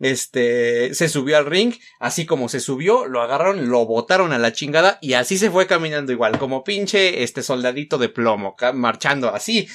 [0.00, 4.52] este, se subió al ring, así como se subió, lo agarraron, lo botaron a la
[4.52, 9.68] chingada y así se fue caminando igual, como pinche, este soldadito de plomo, marchando así.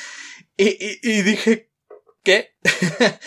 [0.58, 1.70] Y dije,
[2.24, 2.56] ¿qué?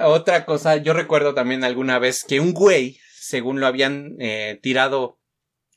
[0.00, 5.20] Otra cosa, yo recuerdo también alguna vez que un güey, según lo habían eh, tirado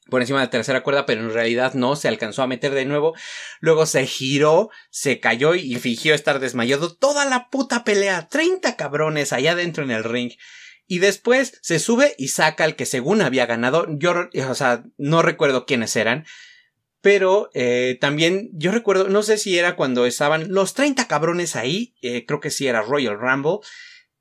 [0.10, 2.86] por encima de la tercera cuerda, pero en realidad no, se alcanzó a meter de
[2.86, 3.16] nuevo.
[3.60, 8.28] Luego se giró, se cayó y fingió estar desmayado toda la puta pelea.
[8.28, 10.34] 30 cabrones allá adentro en el ring.
[10.88, 13.88] Y después se sube y saca al que según había ganado.
[13.90, 16.26] Yo, o sea, no recuerdo quiénes eran.
[17.02, 21.96] Pero eh, también yo recuerdo, no sé si era cuando estaban los 30 cabrones ahí,
[22.02, 23.60] eh, creo que sí era Royal Rumble.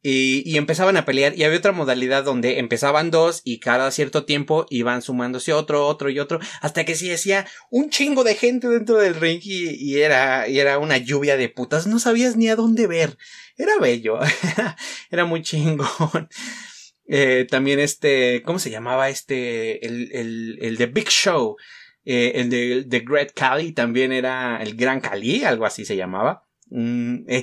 [0.02, 4.66] Y, empezaban a pelear y había otra modalidad donde empezaban dos y cada cierto tiempo
[4.70, 8.96] iban sumándose otro, otro y otro, hasta que se hacía un chingo de gente dentro
[8.96, 12.86] del ring y, era, y era una lluvia de putas, no sabías ni a dónde
[12.86, 13.18] ver.
[13.58, 14.18] Era bello,
[15.10, 16.28] era muy chingón.
[17.12, 19.84] Eh, también este, ¿cómo se llamaba este?
[19.84, 21.56] El, el, el de Big Show.
[22.04, 26.46] Eh, el de, de Great Cali también era el Gran Cali, algo así se llamaba.
[26.70, 27.42] Mm, eh,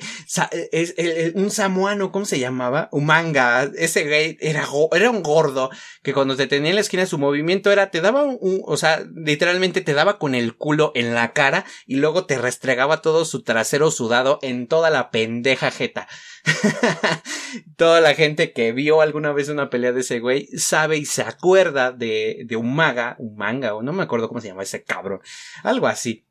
[0.51, 2.87] eh, es, un samuano, ¿cómo se llamaba?
[2.91, 3.69] Umanga.
[3.77, 5.69] Ese güey era, era un gordo
[6.01, 9.03] que cuando te tenía en la esquina su movimiento era, te daba un, o sea,
[9.15, 13.43] literalmente te daba con el culo en la cara y luego te restregaba todo su
[13.43, 16.07] trasero sudado en toda la pendeja jeta.
[17.75, 21.21] Toda la gente que vio alguna vez una pelea de ese güey sabe y se
[21.21, 24.83] acuerda de, de un maga, un manga, o no me acuerdo cómo se llama ese
[24.83, 25.19] cabrón.
[25.63, 26.26] Algo así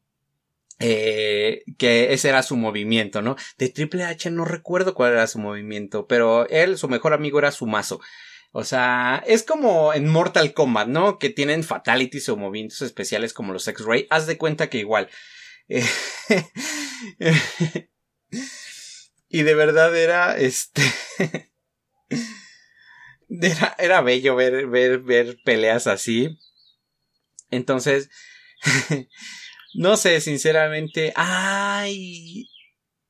[0.78, 3.36] eh, que ese era su movimiento, ¿no?
[3.58, 7.52] De Triple H no recuerdo cuál era su movimiento, pero él, su mejor amigo era
[7.52, 8.00] su mazo.
[8.52, 11.18] O sea, es como en Mortal Kombat, ¿no?
[11.18, 14.06] Que tienen fatalities o movimientos especiales como los X-Ray.
[14.10, 15.10] Haz de cuenta que igual.
[19.28, 20.82] y de verdad era, este,
[23.28, 26.38] era, era bello ver, ver, ver peleas así.
[27.50, 28.08] Entonces,
[29.76, 31.12] no sé, sinceramente.
[31.16, 32.48] Ay.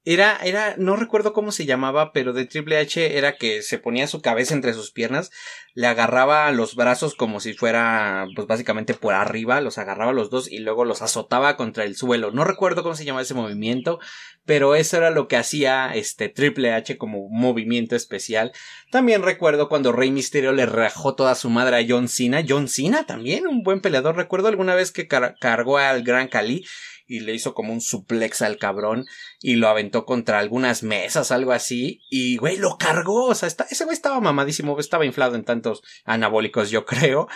[0.08, 4.06] Era, era, no recuerdo cómo se llamaba, pero de Triple H era que se ponía
[4.06, 5.32] su cabeza entre sus piernas,
[5.74, 10.48] le agarraba los brazos como si fuera, pues básicamente por arriba, los agarraba los dos
[10.48, 12.30] y luego los azotaba contra el suelo.
[12.30, 13.98] No recuerdo cómo se llamaba ese movimiento,
[14.44, 18.52] pero eso era lo que hacía este Triple H como movimiento especial.
[18.92, 22.44] También recuerdo cuando Rey Mysterio le rajó toda su madre a John Cena.
[22.48, 24.14] John Cena también, un buen peleador.
[24.14, 26.64] Recuerdo alguna vez que cargó al Gran Cali
[27.06, 29.06] y le hizo como un suplex al cabrón
[29.40, 33.84] y lo aventó contra algunas mesas, algo así, y güey, lo cargó, o sea, ese
[33.84, 37.28] güey estaba mamadísimo, estaba inflado en tantos anabólicos, yo creo.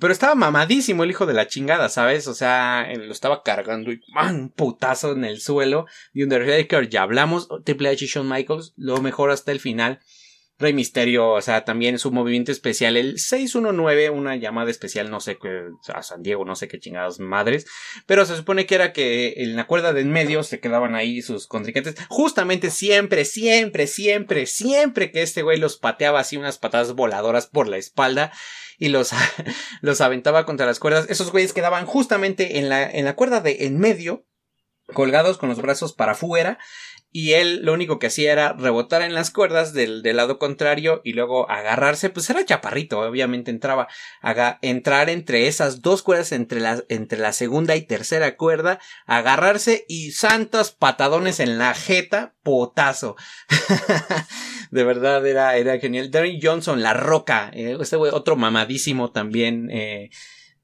[0.00, 2.26] Pero estaba mamadísimo el hijo de la chingada, ¿sabes?
[2.26, 4.34] O sea, lo estaba cargando y ¡man!
[4.34, 5.84] Un putazo en el suelo.
[6.14, 7.48] Y Undertaker, ya hablamos.
[7.66, 10.00] Triple H y Shawn Michaels, lo mejor hasta el final.
[10.56, 15.36] Rey Misterio, o sea, también su movimiento especial, el 619, una llamada especial, no sé
[15.36, 15.48] qué,
[15.92, 17.66] a San Diego, no sé qué chingadas madres,
[18.06, 21.22] pero se supone que era que en la cuerda de en medio se quedaban ahí
[21.22, 26.94] sus contrincantes, justamente siempre, siempre, siempre, siempre que este güey los pateaba así unas patadas
[26.94, 28.30] voladoras por la espalda
[28.78, 29.10] y los,
[29.80, 33.66] los aventaba contra las cuerdas, esos güeyes quedaban justamente en la, en la cuerda de
[33.66, 34.24] en medio,
[34.92, 36.58] colgados con los brazos para afuera,
[37.16, 41.00] y él lo único que hacía era rebotar en las cuerdas del, del lado contrario
[41.04, 43.86] y luego agarrarse, pues era chaparrito, obviamente entraba,
[44.62, 50.10] entrar entre esas dos cuerdas, entre la, entre la segunda y tercera cuerda, agarrarse y
[50.10, 53.14] santos patadones en la jeta, potazo.
[54.72, 56.10] de verdad era, era genial.
[56.10, 60.10] Darren Johnson, la roca, eh, este güey, otro mamadísimo también, eh,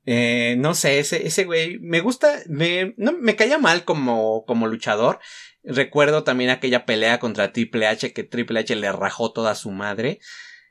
[0.07, 4.67] eh, no sé, ese, ese güey me gusta, me, no, me caía mal como, como
[4.67, 5.21] luchador,
[5.63, 10.21] Recuerdo también aquella pelea contra Triple H que Triple H le rajó toda su madre.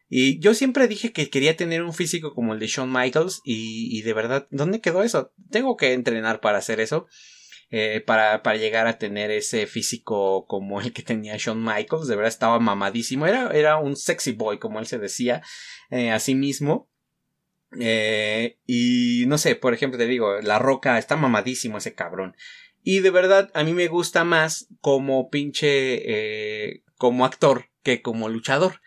[0.08, 4.02] Y yo siempre dije que quería tener un físico como el de Shawn Michaels y,
[4.02, 5.32] de verdad, ¿dónde quedó eso?
[5.52, 7.08] Tengo que entrenar para hacer eso.
[7.72, 12.08] Eh, para, para llegar a tener ese físico como el que tenía Shawn Michaels.
[12.08, 13.28] De verdad estaba mamadísimo.
[13.28, 15.44] Era, era un sexy boy, como él se decía
[15.92, 16.90] eh, a sí mismo.
[17.80, 22.36] Eh, y no sé, por ejemplo, te digo, La Roca está mamadísimo ese cabrón.
[22.84, 28.30] Y de verdad, a mí me gusta más como pinche, eh, como actor que como
[28.30, 28.82] luchador.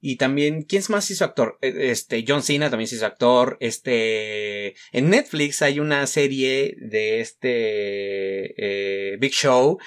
[0.00, 1.58] Y también, ¿quién más hizo actor?
[1.62, 3.56] E, este, John Cena también se hizo actor.
[3.60, 9.78] Este, en Netflix hay una serie de este, eh, Big Show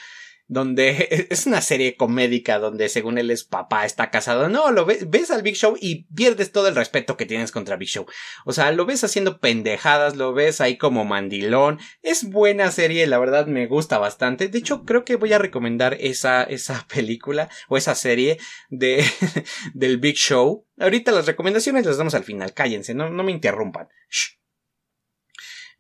[0.48, 4.50] donde es una serie comédica donde según él es papá, está casado.
[4.50, 7.76] No, lo ves, ves al Big Show y pierdes todo el respeto que tienes contra
[7.76, 8.06] Big Show.
[8.46, 11.80] O sea, lo ves haciendo pendejadas, lo ves ahí como mandilón.
[12.02, 14.48] Es buena serie, la verdad me gusta bastante.
[14.48, 18.38] De hecho, creo que voy a recomendar esa, esa película o esa serie
[18.70, 19.06] de,
[19.74, 20.66] del Big Show.
[20.80, 23.88] Ahorita las recomendaciones las damos al final, cállense, no, no me interrumpan.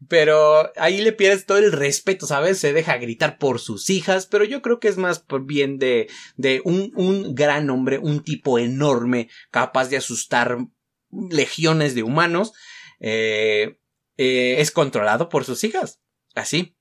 [0.07, 2.59] Pero ahí le pierdes todo el respeto, ¿sabes?
[2.59, 6.07] Se deja gritar por sus hijas, pero yo creo que es más por bien de,
[6.35, 10.59] de un, un gran hombre, un tipo enorme, capaz de asustar
[11.11, 12.53] legiones de humanos,
[12.99, 13.79] eh,
[14.17, 15.99] eh, es controlado por sus hijas.
[16.35, 16.76] Así.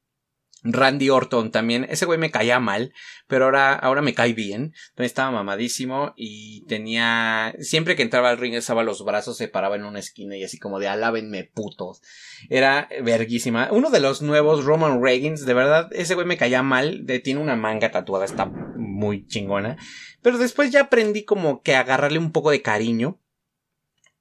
[0.72, 2.92] Randy Orton también, ese güey me caía mal,
[3.26, 4.72] pero ahora, ahora me cae bien.
[4.90, 9.76] Entonces estaba mamadísimo y tenía, siempre que entraba al ring, estaba los brazos, se paraba
[9.76, 12.02] en una esquina y así como de alábenme putos.
[12.50, 13.68] Era verguísima.
[13.70, 17.56] Uno de los nuevos, Roman Reigns, de verdad, ese güey me caía mal, tiene una
[17.56, 19.76] manga tatuada, está muy chingona.
[20.22, 23.20] Pero después ya aprendí como que agarrarle un poco de cariño.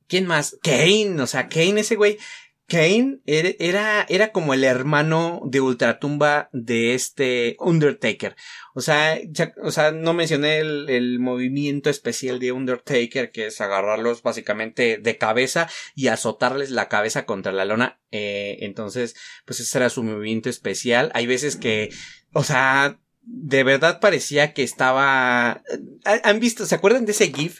[0.07, 0.59] ¿Quién más?
[0.61, 2.19] Kane, o sea, Kane, ese güey
[2.67, 8.35] Kane era, era como el hermano de Ultratumba de este Undertaker.
[8.73, 9.19] O sea,
[9.61, 15.17] o sea, no mencioné el, el, movimiento especial de Undertaker, que es agarrarlos básicamente de
[15.17, 17.99] cabeza y azotarles la cabeza contra la lona.
[18.11, 21.11] Eh, entonces, pues ese era su movimiento especial.
[21.13, 21.89] Hay veces que,
[22.33, 25.61] o sea, de verdad parecía que estaba,
[26.23, 27.59] ¿han visto, se acuerdan de ese GIF?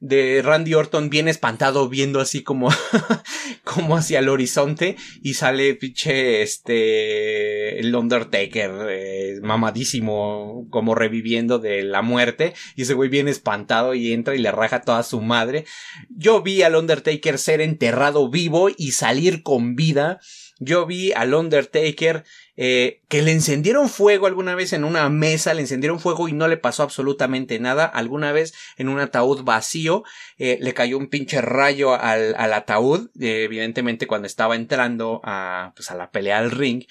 [0.00, 2.70] De Randy Orton bien espantado viendo así como,
[3.64, 11.82] como hacia el horizonte y sale pinche este, el Undertaker eh, mamadísimo como reviviendo de
[11.82, 15.66] la muerte y ese güey bien espantado y entra y le raja toda su madre.
[16.08, 20.18] Yo vi al Undertaker ser enterrado vivo y salir con vida.
[20.58, 22.24] Yo vi al Undertaker
[22.56, 26.48] eh, que le encendieron fuego alguna vez en una mesa, le encendieron fuego y no
[26.48, 27.84] le pasó absolutamente nada.
[27.84, 30.02] Alguna vez en un ataúd vacío
[30.38, 35.72] eh, le cayó un pinche rayo al, al ataúd, eh, evidentemente cuando estaba entrando a,
[35.76, 36.84] pues a la pelea al ring.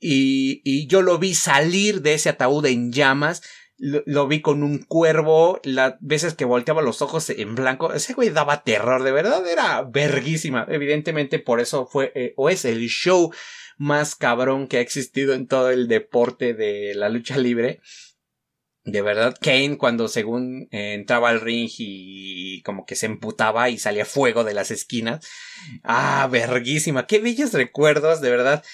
[0.00, 3.42] Y, y yo lo vi salir de ese ataúd en llamas.
[3.78, 8.30] Lo, vi con un cuervo, las veces que volteaba los ojos en blanco, ese güey
[8.30, 10.66] daba terror, de verdad era verguísima.
[10.68, 13.32] Evidentemente por eso fue o es el show
[13.82, 17.80] más cabrón que ha existido en todo el deporte de la lucha libre.
[18.84, 23.78] De verdad, Kane cuando según eh, entraba al ring y como que se emputaba y
[23.78, 25.26] salía fuego de las esquinas.
[25.82, 27.08] Ah, verguísima.
[27.08, 28.64] Qué bellos recuerdos, de verdad.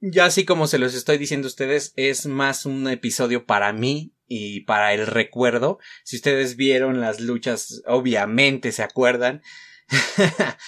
[0.00, 4.12] Ya así como se los estoy diciendo a ustedes, es más un episodio para mí
[4.26, 5.78] y para el recuerdo.
[6.02, 9.40] Si ustedes vieron las luchas, obviamente se acuerdan.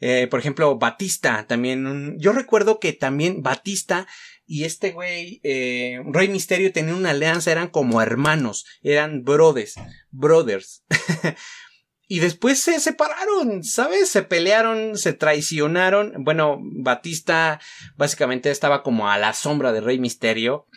[0.00, 4.06] Eh, por ejemplo, Batista, también, yo recuerdo que también Batista
[4.46, 9.74] y este güey, eh, Rey Misterio tenían una alianza, eran como hermanos, eran brothers,
[10.10, 10.84] brothers.
[12.08, 14.08] y después se separaron, ¿sabes?
[14.08, 16.24] Se pelearon, se traicionaron.
[16.24, 17.60] Bueno, Batista
[17.96, 20.68] básicamente estaba como a la sombra de Rey Misterio,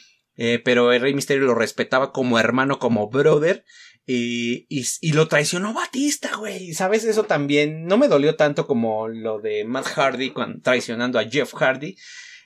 [0.41, 3.65] eh, pero el Rey Misterio lo respetaba como hermano, como brother.
[4.05, 6.73] Y, y, lo traicionó Batista, güey.
[6.73, 7.03] ¿Sabes?
[7.03, 11.97] Eso también no me dolió tanto como lo de Matt Hardy traicionando a Jeff Hardy.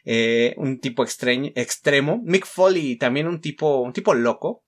[0.05, 2.19] Eh, un tipo extremo.
[2.23, 4.65] Mick Foley también un tipo, un tipo loco.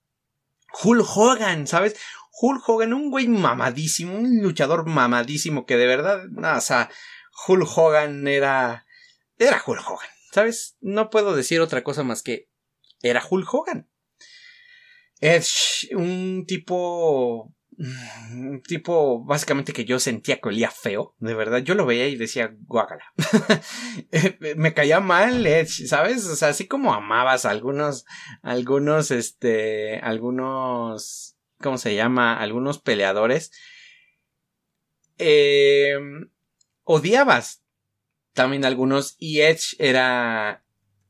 [0.84, 1.96] Hulk Hogan, ¿sabes?
[2.40, 6.92] Hulk Hogan, un güey mamadísimo, un luchador mamadísimo que de verdad, no, o sea,
[7.48, 8.86] Hulk Hogan era,
[9.40, 10.76] era Hulk Hogan, ¿sabes?
[10.82, 12.50] No puedo decir otra cosa más que
[13.10, 13.89] era Hulk Hogan.
[15.22, 21.60] Edge, un tipo un tipo básicamente que yo sentía que olía feo, de verdad.
[21.60, 23.04] Yo lo veía y decía, guácala.
[24.56, 26.26] me caía mal Edge, ¿sabes?
[26.26, 28.06] O sea, así como amabas a algunos,
[28.41, 32.39] algunos, este, algunos, ¿cómo se llama?
[32.39, 33.51] Algunos peleadores.
[35.18, 35.95] Eh,
[36.84, 37.64] odiabas
[38.34, 40.64] también algunos y Edge era,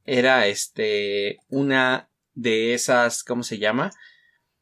[0.06, 3.92] era este, una de esas, ¿cómo se llama?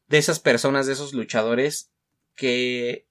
[0.08, 1.90] De esas personas, de esos luchadores
[2.34, 3.06] que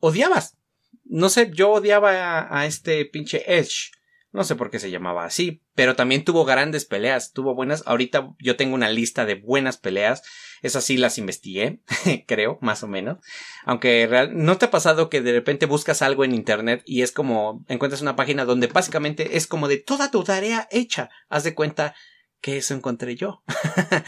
[0.00, 0.56] odiabas.
[1.04, 3.92] No sé, yo odiaba a, este pinche Edge.
[4.32, 7.84] No sé por qué se llamaba así, pero también tuvo grandes peleas, tuvo buenas.
[7.86, 10.24] Ahorita yo tengo una lista de buenas peleas.
[10.60, 11.78] Esas sí las investigué,
[12.26, 13.18] creo, más o menos.
[13.64, 17.12] Aunque real, ¿no te ha pasado que de repente buscas algo en internet y es
[17.12, 21.10] como encuentras una página donde básicamente es como de toda tu tarea hecha?
[21.28, 21.94] Haz de cuenta
[22.40, 23.44] que eso encontré yo.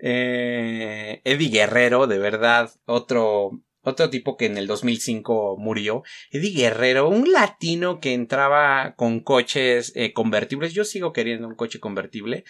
[0.00, 6.02] Eh, Eddie Guerrero, de verdad, otro, otro tipo que en el 2005 murió.
[6.30, 10.74] Eddie Guerrero, un latino que entraba con coches eh, convertibles.
[10.74, 12.44] Yo sigo queriendo un coche convertible.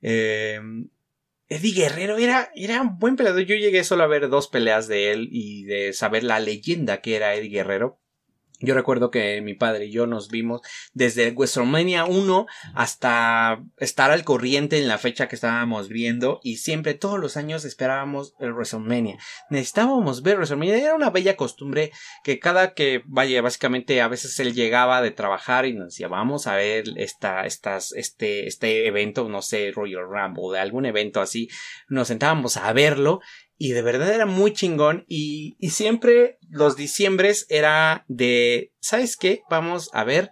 [0.00, 0.60] Eh,
[1.48, 3.42] Eddie Guerrero era, era un buen peleador.
[3.42, 7.16] Yo llegué solo a ver dos peleas de él y de saber la leyenda que
[7.16, 8.00] era Eddie Guerrero.
[8.60, 14.24] Yo recuerdo que mi padre y yo nos vimos desde WrestleMania 1 hasta estar al
[14.24, 19.16] corriente en la fecha que estábamos viendo y siempre todos los años esperábamos el WrestleMania.
[19.48, 20.76] Necesitábamos ver WrestleMania.
[20.76, 21.92] Era una bella costumbre
[22.24, 26.48] que cada que vaya, básicamente a veces él llegaba de trabajar y nos decía vamos
[26.48, 31.48] a ver esta, estas, este, este evento, no sé, Royal Rumble, de algún evento así.
[31.88, 33.20] Nos sentábamos a verlo
[33.58, 39.42] y de verdad era muy chingón y, y siempre los diciembres era de, ¿sabes qué?
[39.50, 40.30] Vamos a ver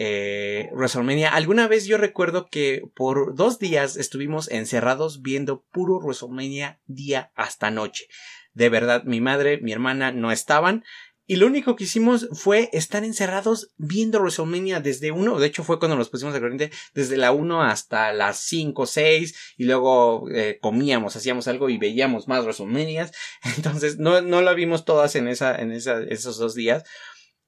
[0.00, 1.34] eh, WrestleMania.
[1.34, 7.72] Alguna vez yo recuerdo que por dos días estuvimos encerrados viendo puro WrestleMania día hasta
[7.72, 8.06] noche.
[8.52, 10.84] De verdad, mi madre, mi hermana no estaban.
[11.30, 15.78] Y lo único que hicimos fue estar encerrados viendo WrestleMania desde uno, de hecho fue
[15.78, 20.58] cuando nos pusimos de corriente, desde la 1 hasta las 5, 6, y luego eh,
[20.62, 23.10] comíamos, hacíamos algo y veíamos más WrestleMania.
[23.56, 26.84] Entonces no, no la vimos todas en esa, en esa, esos dos días.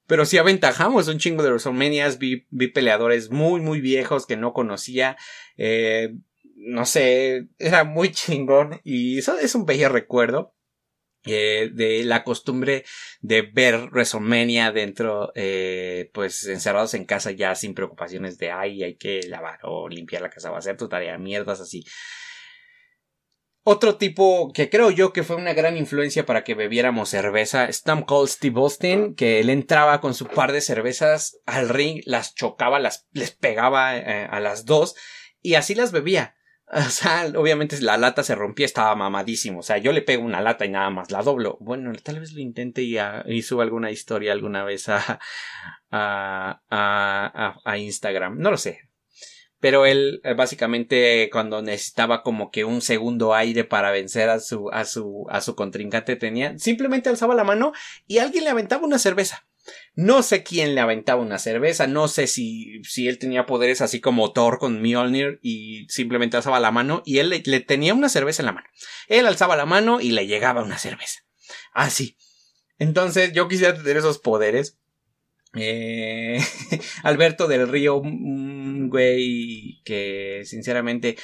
[0.05, 4.53] Pero sí aventajamos un chingo de WrestleMania, vi, vi peleadores muy, muy viejos que no
[4.53, 5.17] conocía.
[5.57, 6.13] Eh,
[6.55, 10.53] no sé, era muy chingón y eso es un bello recuerdo.
[11.25, 12.83] Eh, de la costumbre
[13.21, 18.95] de ver WrestleMania dentro, eh, pues encerrados en casa ya sin preocupaciones de ay, hay
[18.95, 21.85] que lavar o limpiar la casa, va a ser tu tarea, mierdas así.
[23.63, 28.05] Otro tipo que creo yo que fue una gran influencia para que bebiéramos cerveza, Stone
[28.07, 32.79] Cold Steve Austin, que él entraba con su par de cervezas al ring, las chocaba,
[32.79, 34.95] las, les pegaba eh, a las dos
[35.43, 36.33] y así las bebía.
[36.73, 39.59] O sea, obviamente la lata se rompía, estaba mamadísimo.
[39.59, 41.57] O sea, yo le pego una lata y nada más la doblo.
[41.59, 45.19] Bueno, tal vez lo intente y, y suba alguna historia alguna vez a,
[45.91, 48.39] a, a, a Instagram.
[48.39, 48.79] No lo sé.
[49.59, 54.69] Pero él eh, básicamente cuando necesitaba como que un segundo aire para vencer a su,
[54.71, 57.73] a su, a su contrincante tenía, simplemente alzaba la mano
[58.07, 59.45] y alguien le aventaba una cerveza.
[59.93, 63.99] No sé quién le aventaba una cerveza, no sé si, si él tenía poderes así
[63.99, 68.41] como Thor con Mjolnir y simplemente alzaba la mano y él le, tenía una cerveza
[68.41, 68.67] en la mano.
[69.07, 71.19] Él alzaba la mano y le llegaba una cerveza.
[71.73, 72.17] Así.
[72.79, 74.77] Entonces yo quisiera tener esos poderes.
[75.55, 76.41] Eh,
[77.03, 81.17] Alberto del Río, un güey que sinceramente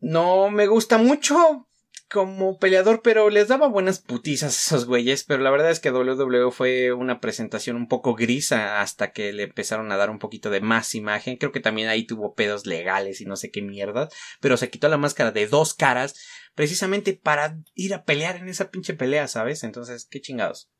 [0.00, 1.68] no me gusta mucho
[2.14, 5.24] como peleador, pero les daba buenas putizas a esos güeyes.
[5.24, 9.42] Pero la verdad es que WWE fue una presentación un poco gris hasta que le
[9.42, 11.38] empezaron a dar un poquito de más imagen.
[11.38, 14.08] Creo que también ahí tuvo pedos legales y no sé qué mierda.
[14.38, 16.14] Pero se quitó la máscara de dos caras
[16.54, 19.64] precisamente para ir a pelear en esa pinche pelea, ¿sabes?
[19.64, 20.70] Entonces, qué chingados.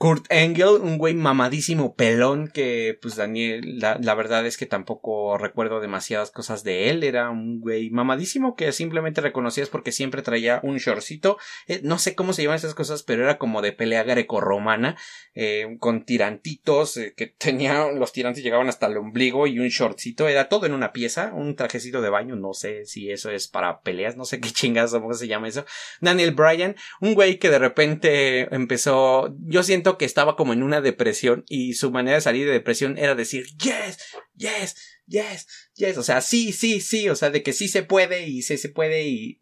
[0.00, 5.78] Kurt Engel, un güey mamadísimo pelón que pues Daniel, la, verdad es que tampoco recuerdo
[5.78, 10.78] demasiadas cosas de él, era un güey mamadísimo que simplemente reconocías porque siempre traía un
[10.78, 11.36] shortcito,
[11.66, 14.96] eh, no sé cómo se llaman esas cosas, pero era como de pelea grecorromana,
[15.34, 20.28] eh, con tirantitos, eh, que tenía, los tirantes llegaban hasta el ombligo y un shortcito,
[20.28, 23.82] era todo en una pieza, un trajecito de baño, no sé si eso es para
[23.82, 25.66] peleas, no sé qué chingas, cómo se llama eso.
[26.00, 30.80] Daniel Bryan, un güey que de repente empezó, yo siento que estaba como en una
[30.80, 33.98] depresión y su manera de salir de depresión era decir yes,
[34.34, 34.76] yes,
[35.06, 38.42] yes, yes, o sea, sí, sí, sí, o sea, de que sí se puede y
[38.42, 39.40] sí se puede y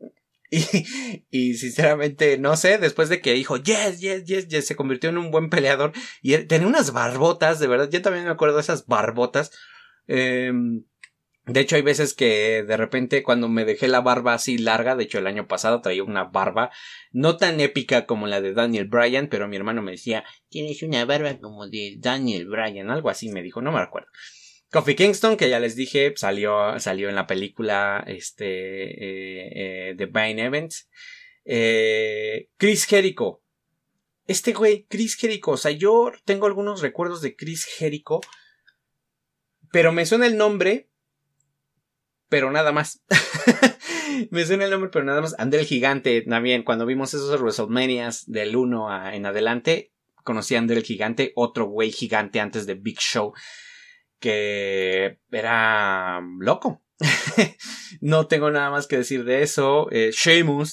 [1.31, 5.19] y, sinceramente, no sé, después de que dijo, yes, yes, yes, yes, se convirtió en
[5.19, 5.93] un buen peleador
[6.23, 9.51] y tenía unas barbotas, de verdad, yo también me acuerdo de esas barbotas.
[10.07, 10.51] Eh,
[11.49, 15.05] De hecho, hay veces que de repente cuando me dejé la barba así larga, de
[15.05, 16.71] hecho el año pasado traía una barba
[17.11, 21.05] no tan épica como la de Daniel Bryan, pero mi hermano me decía, tienes una
[21.07, 24.09] barba como de Daniel Bryan, algo así me dijo, no me acuerdo.
[24.71, 28.45] Coffee Kingston, que ya les dije, salió, salió en la película este,
[28.91, 29.51] eh,
[29.91, 30.91] eh, The Vine Events.
[31.47, 33.43] Eh, Chris Jericho.
[34.27, 38.21] Este güey, Chris Jericho, o sea, yo tengo algunos recuerdos de Chris Jericho,
[39.73, 40.88] pero me suena el nombre
[42.29, 43.03] pero nada más.
[44.31, 45.35] Me suena el nombre, pero nada más.
[45.39, 49.93] André el Gigante, también, cuando vimos esos WrestleManias del 1 en adelante,
[50.25, 53.33] conocí a André el Gigante, otro güey gigante antes de Big Show,
[54.19, 56.83] que era loco.
[58.01, 59.89] no tengo nada más que decir de eso.
[59.91, 60.11] Eh,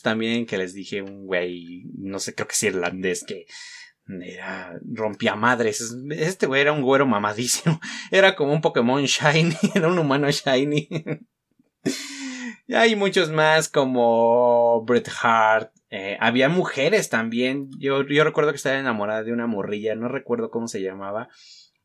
[0.01, 3.45] también, que les dije, un güey, no sé, creo que es irlandés, que
[4.07, 5.95] era rompía madres.
[6.11, 7.79] Este güey era un güero mamadísimo.
[8.11, 10.87] Era como un Pokémon Shiny, era un humano Shiny.
[12.67, 15.71] Y hay muchos más como Bret Hart.
[15.91, 17.69] Eh, había mujeres también.
[17.77, 19.93] Yo, yo recuerdo que estaba enamorada de una morrilla.
[19.93, 21.29] No recuerdo cómo se llamaba.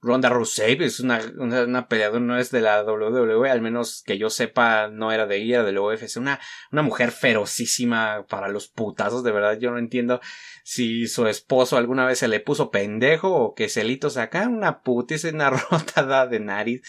[0.02, 4.30] Ronda Rousey es una, una, peleadora, no es de la WWE, al menos que yo
[4.30, 6.16] sepa, no era de ella, era del UFC.
[6.16, 6.40] Una,
[6.72, 10.20] una mujer ferocísima para los putazos, de verdad, yo no entiendo
[10.64, 15.24] si su esposo alguna vez se le puso pendejo o que celitos acá, una putis,
[15.24, 16.80] una rotada de nariz,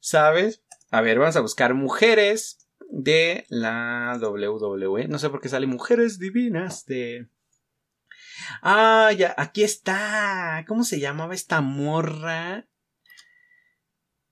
[0.00, 0.64] ¿sabes?
[0.90, 5.08] A ver, vamos a buscar mujeres de la WWE.
[5.08, 7.28] No sé por qué sale mujeres divinas de.
[8.62, 10.64] Ah, ya, aquí está.
[10.68, 12.68] ¿Cómo se llamaba esta morra?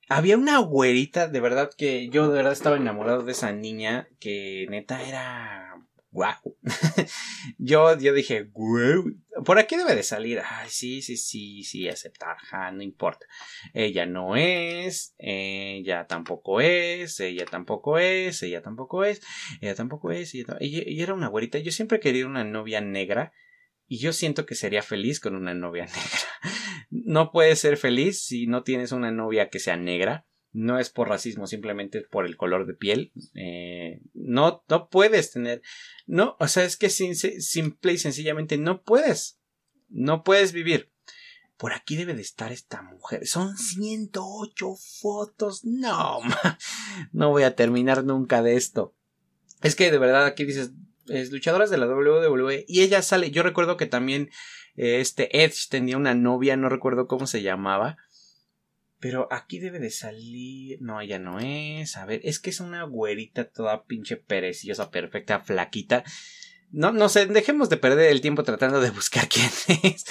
[0.09, 4.67] Había una güerita, de verdad que yo de verdad estaba enamorado de esa niña que
[4.69, 5.84] neta era
[6.15, 6.57] Guau.
[7.59, 9.05] yo, yo dije, wow,
[9.45, 10.41] por aquí debe de salir.
[10.45, 13.27] Ay, sí, sí, sí, sí, aceptar, ja, no importa.
[13.73, 19.23] Ella no es, ella tampoco es, ella tampoco es, ella tampoco es,
[19.61, 21.59] ella tampoco es, ella, era una güerita.
[21.59, 23.33] Yo siempre quería una novia negra.
[23.87, 26.61] Y yo siento que sería feliz con una novia negra.
[26.91, 31.09] No puedes ser feliz si no tienes una novia que sea negra no es por
[31.09, 33.13] racismo, simplemente por el color de piel.
[33.35, 35.61] Eh, no, no puedes tener,
[36.07, 39.41] no, o sea, es que simple y sencillamente no puedes,
[39.91, 40.91] no puedes vivir.
[41.57, 43.27] Por aquí debe de estar esta mujer.
[43.27, 45.65] Son 108 fotos.
[45.65, 46.21] No,
[47.13, 48.95] no voy a terminar nunca de esto.
[49.63, 50.73] Es que de verdad aquí dices,
[51.09, 53.31] es luchadoras de la WWE y ella sale.
[53.31, 54.31] Yo recuerdo que también
[54.77, 57.99] eh, este Edge tenía una novia, no recuerdo cómo se llamaba
[59.05, 60.79] pero aquí debe de salir.
[60.81, 61.99] No, ella no es.
[61.99, 66.05] A ver, es que es una güerita toda pinche pereciosa, perfecta, flaquita.
[66.71, 69.51] No, no sé, dejemos de perder el tiempo tratando de buscar quién
[69.83, 70.07] es.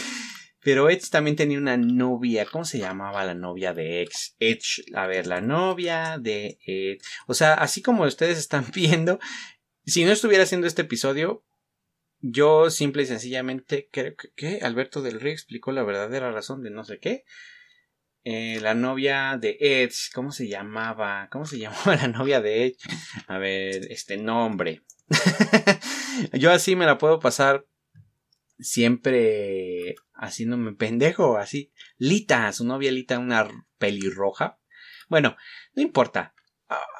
[0.59, 2.45] Pero Edge también tenía una novia.
[2.45, 4.35] ¿Cómo se llamaba la novia de Edge?
[4.37, 7.01] Edge, a ver, la novia de Edge.
[7.25, 9.17] O sea, así como ustedes están viendo,
[9.87, 11.43] si no estuviera haciendo este episodio,
[12.19, 16.83] yo simple y sencillamente creo que Alberto del Rey explicó la verdadera razón de no
[16.83, 17.23] sé qué.
[18.25, 21.27] Eh, la novia de Edge, ¿cómo se llamaba?
[21.29, 22.77] ¿Cómo se llamaba la novia de Edge?
[23.27, 24.81] A ver, este nombre.
[26.33, 27.65] Yo así me la puedo pasar
[28.59, 31.71] siempre haciéndome pendejo, así.
[31.97, 33.47] Lita, su novia Lita, una
[33.77, 34.59] pelirroja.
[35.09, 35.35] Bueno,
[35.75, 36.33] no importa.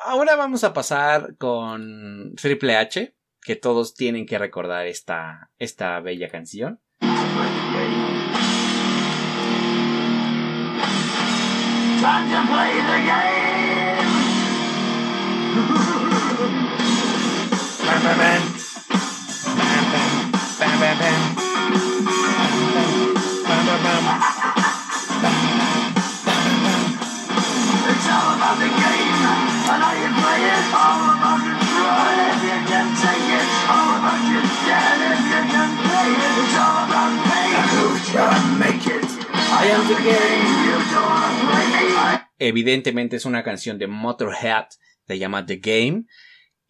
[0.06, 6.30] Ahora vamos a pasar con Triple H, que todos tienen que recordar esta, esta bella
[6.30, 6.82] canción.
[12.04, 14.04] Time to play the game.
[17.88, 18.42] bam, bam, bam.
[19.56, 20.06] Bam, bam,
[20.60, 21.20] bam, bam, bam.
[23.48, 24.04] Bam, bam.
[27.88, 29.24] It's all about the game,
[29.72, 30.66] and play it.
[30.76, 31.56] All about you
[32.68, 33.48] can take it.
[33.72, 35.24] All about you can it.
[36.36, 37.64] It's all about pain.
[37.72, 38.83] Who's gonna make
[42.40, 44.66] Evidentemente es una canción de Motorhead,
[45.08, 46.06] se llama The Game.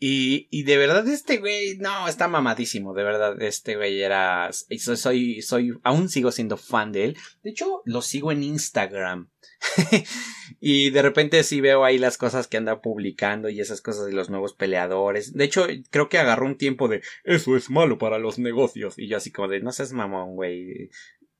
[0.06, 5.74] Y, de verdad este güey, no, está mamadísimo, de verdad, este güey era, soy, soy,
[5.82, 7.18] aún sigo siendo fan de él.
[7.41, 9.30] De hecho, lo sigo en Instagram.
[10.60, 14.12] y de repente sí veo ahí las cosas que anda publicando y esas cosas de
[14.12, 15.32] los nuevos peleadores.
[15.32, 18.96] De hecho, creo que agarró un tiempo de, eso es malo para los negocios.
[18.98, 20.89] Y yo así como de, no seas mamón, güey.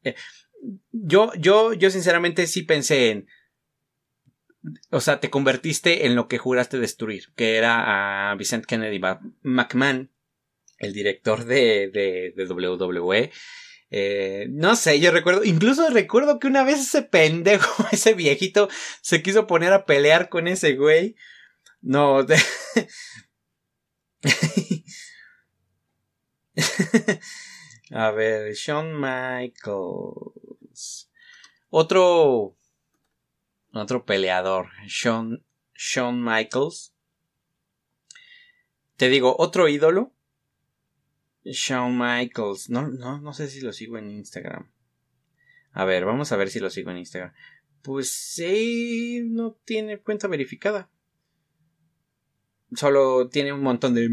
[0.04, 0.16] Eh,
[0.92, 3.28] yo, yo, yo sinceramente sí pensé en,
[4.92, 9.02] o sea, te convertiste en lo que juraste destruir, que era a Vicent Kennedy
[9.42, 10.12] McMahon,
[10.80, 13.32] el director de, de, WWE.
[13.96, 18.70] Eh, no sé, yo recuerdo, incluso recuerdo que una vez ese pendejo, ese viejito,
[19.02, 21.16] se quiso poner a pelear con ese güey.
[21.82, 22.26] No.
[27.92, 30.53] A ver, Shawn Michaels.
[31.70, 32.56] Otro.
[33.74, 34.70] Otro peleador.
[34.86, 35.44] Shawn,
[35.74, 36.94] Shawn Michaels.
[38.98, 40.14] Te digo, otro ídolo.
[41.44, 42.70] Shawn Michaels.
[42.70, 44.72] No, no, no sé si lo sigo en Instagram.
[45.72, 47.34] A ver, vamos a ver si lo sigo en Instagram.
[47.82, 50.93] Pues sí, no tiene cuenta verificada
[52.76, 54.10] solo tiene un montón de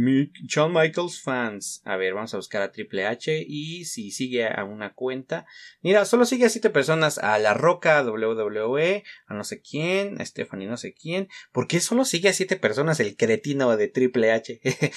[0.47, 1.83] Shawn Michaels fans.
[1.85, 5.47] A ver, vamos a buscar a Triple H y si sigue a una cuenta.
[5.83, 7.19] Mira, solo sigue a siete personas.
[7.19, 11.29] A La Roca, WWE, a no sé quién, a Stephanie no sé quién.
[11.53, 14.61] ¿Por qué solo sigue a siete personas el cretino de Triple H?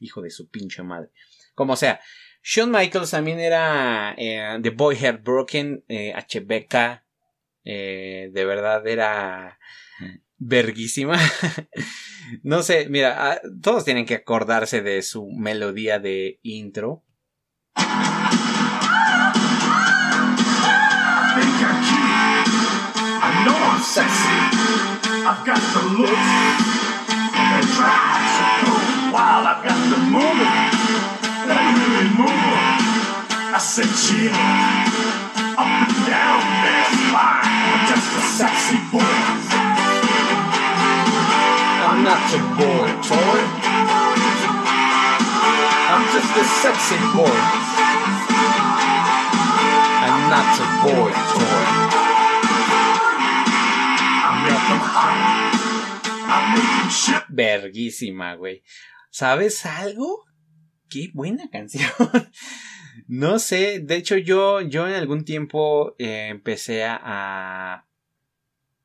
[0.00, 1.10] Hijo de su pinche madre.
[1.54, 2.00] Como sea.
[2.44, 7.02] Shawn Michaels también era eh, The Boy Heartbroken, eh, HBK.
[7.64, 9.60] Eh, de verdad era
[10.44, 11.18] verguísima.
[12.42, 17.04] no sé, mira, ah, todos tienen que acordarse de su melodía de intro.
[41.92, 43.40] I'm not your boy toy.
[45.92, 47.38] I'm just a sexy boy.
[50.00, 51.64] I'm not your boy toy.
[57.28, 58.62] Verguísima, güey.
[59.10, 60.24] ¿Sabes algo?
[60.88, 61.90] Qué buena canción.
[63.06, 67.86] no sé, de hecho yo, yo en algún tiempo eh, empecé a,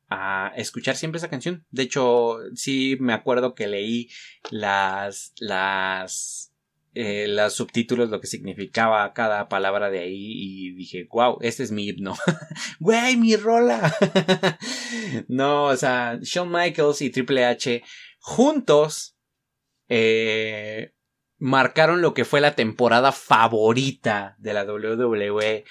[0.08, 1.66] a escuchar siempre esa canción.
[1.70, 4.10] De hecho, sí me acuerdo que leí
[4.50, 6.52] las, las,
[6.94, 11.72] eh, los subtítulos, lo que significaba cada palabra de ahí y dije, wow, este es
[11.72, 12.14] mi himno.
[12.80, 13.94] Güey, mi rola.
[15.28, 17.82] no, o sea, Shawn Michaels y Triple H
[18.20, 19.16] juntos,
[19.88, 20.92] eh,
[21.38, 25.64] marcaron lo que fue la temporada favorita de la WWE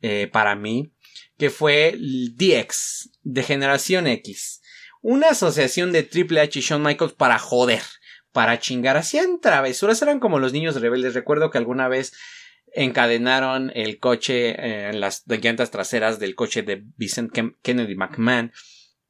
[0.00, 0.93] eh, para mí
[1.38, 4.62] que fue DX, de Generación X.
[5.00, 7.82] Una asociación de Triple H y Shawn Michaels para joder,
[8.32, 8.96] para chingar.
[8.96, 11.14] Hacían travesuras, eran como los niños rebeldes.
[11.14, 12.12] Recuerdo que alguna vez
[12.74, 17.32] encadenaron el coche en eh, las llantas traseras del coche de Vincent
[17.62, 18.52] Kennedy McMahon.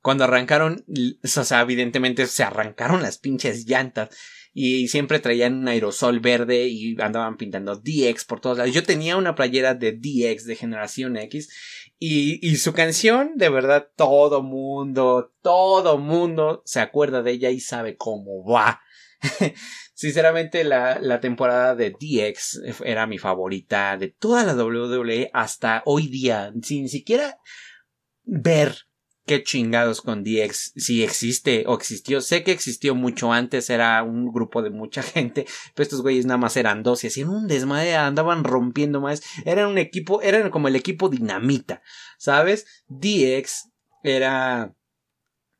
[0.00, 0.84] Cuando arrancaron,
[1.22, 4.10] o sea, evidentemente se arrancaron las pinches llantas
[4.52, 8.74] y siempre traían un aerosol verde y andaban pintando DX por todos lados.
[8.74, 11.48] Yo tenía una playera de DX de generación X
[11.98, 17.60] y, y su canción, de verdad, todo mundo, todo mundo se acuerda de ella y
[17.60, 18.80] sabe cómo va.
[19.94, 26.08] Sinceramente, la, la, temporada de DX era mi favorita de toda la WWE hasta hoy
[26.08, 27.38] día, sin siquiera
[28.24, 28.74] ver
[29.26, 32.20] qué chingados con DX, si existe o existió.
[32.20, 36.38] Sé que existió mucho antes, era un grupo de mucha gente, pero estos güeyes nada
[36.38, 39.22] más eran dos y hacían un desmadre, andaban rompiendo más.
[39.44, 41.82] Eran un equipo, eran como el equipo dinamita,
[42.18, 42.66] ¿sabes?
[42.88, 43.70] DX
[44.02, 44.74] era...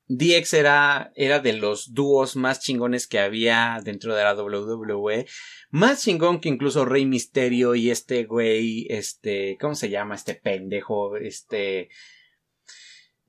[0.07, 5.25] DX era, era de los dúos más chingones que había dentro de la WWE.
[5.71, 10.15] Más chingón que incluso Rey Misterio y este güey, este, ¿cómo se llama?
[10.15, 11.89] Este pendejo, este,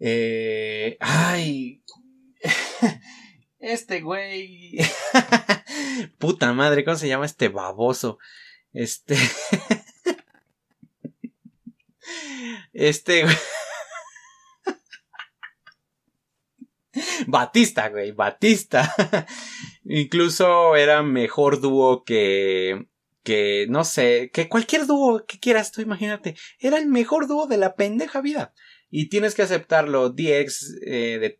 [0.07, 1.81] eh, ay.
[3.59, 4.77] Este güey.
[6.19, 8.19] Puta madre, ¿cómo se llama este baboso?
[8.71, 9.17] Este.
[12.73, 13.25] Este.
[17.25, 18.93] Batista, güey, Batista.
[19.85, 22.85] Incluso era mejor dúo que.
[23.23, 26.35] que, no sé, que cualquier dúo que quieras tú, imagínate.
[26.59, 28.53] Era el mejor dúo de la pendeja vida
[28.97, 30.09] y tienes que aceptarlo.
[30.09, 31.37] DX, de,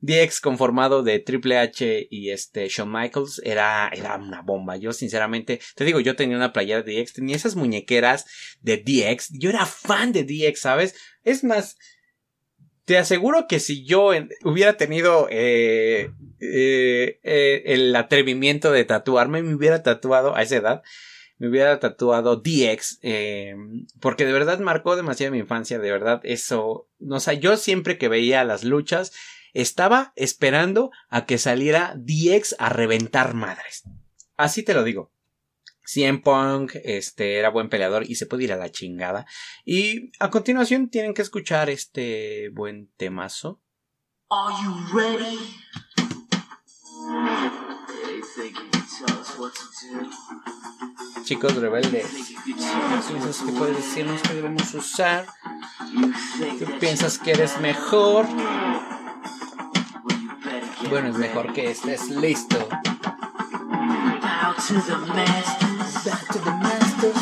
[0.00, 4.76] DX conformado de Triple H y este Shawn Michaels era, era una bomba.
[4.76, 8.26] Yo sinceramente, te digo, yo tenía una playera de DX, tenía esas muñequeras
[8.60, 9.30] de DX.
[9.38, 10.94] Yo era fan de DX, ¿sabes?
[11.24, 11.78] Es más,
[12.84, 14.10] te aseguro que si yo
[14.44, 16.10] hubiera tenido eh,
[16.40, 20.82] eh, eh, el atrevimiento de tatuarme, me hubiera tatuado a esa edad
[21.42, 23.56] me hubiera tatuado DX, eh,
[24.00, 28.06] porque de verdad marcó demasiado mi infancia, de verdad eso, no sé, yo siempre que
[28.06, 29.10] veía las luchas,
[29.52, 33.82] estaba esperando a que saliera DX a reventar madres.
[34.36, 35.10] Así te lo digo.
[35.84, 39.26] CM Punk, este, era buen peleador y se puede ir a la chingada.
[39.64, 43.60] Y a continuación tienen que escuchar este buen temazo.
[44.30, 45.38] Are you ready?
[48.04, 50.91] They think you can tell us what to do.
[51.32, 52.34] Chicos rebeldes,
[53.08, 55.24] ¿piensas que puedes decirnos que debemos usar?
[56.58, 58.26] ¿Tú piensas que eres mejor?
[60.90, 62.58] Bueno, es mejor que estés listo.
[62.68, 62.86] Back
[66.32, 67.16] to the masters.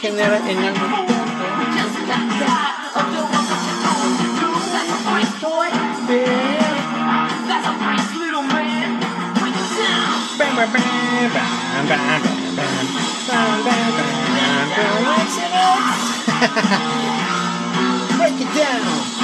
[0.00, 1.12] Genera en algo
[18.18, 19.22] Break it down.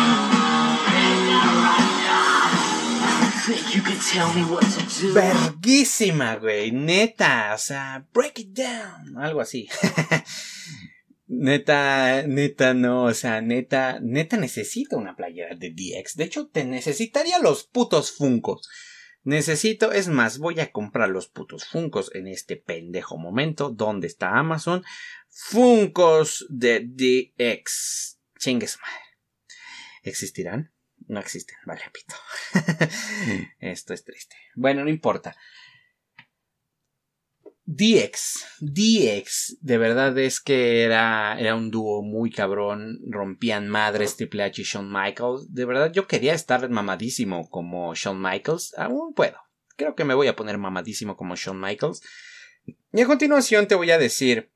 [5.14, 6.72] Verguísima, güey.
[6.72, 7.52] Neta.
[7.54, 9.18] O sea, break it down.
[9.18, 9.68] Algo así.
[11.26, 13.04] neta, neta, no.
[13.04, 16.16] O sea, neta, neta necesito una playera de DX.
[16.16, 18.68] De hecho, te necesitaría los putos funcos.
[19.24, 23.70] Necesito, es más, voy a comprar los putos funcos en este pendejo momento.
[23.70, 24.84] ¿Dónde está Amazon?
[25.28, 28.20] Funcos de DX.
[28.38, 29.04] Chingues madre.
[30.02, 30.72] ¿Existirán?
[31.06, 32.14] No existen, vale, pito.
[33.60, 34.36] Esto es triste.
[34.54, 35.36] Bueno, no importa.
[37.70, 44.44] DX, DX, de verdad es que era, era un dúo muy cabrón, rompían madres Triple
[44.44, 45.52] H y Shawn Michaels.
[45.52, 49.36] De verdad yo quería estar mamadísimo como Shawn Michaels, aún puedo.
[49.76, 52.00] Creo que me voy a poner mamadísimo como Shawn Michaels.
[52.90, 54.50] Y a continuación te voy a decir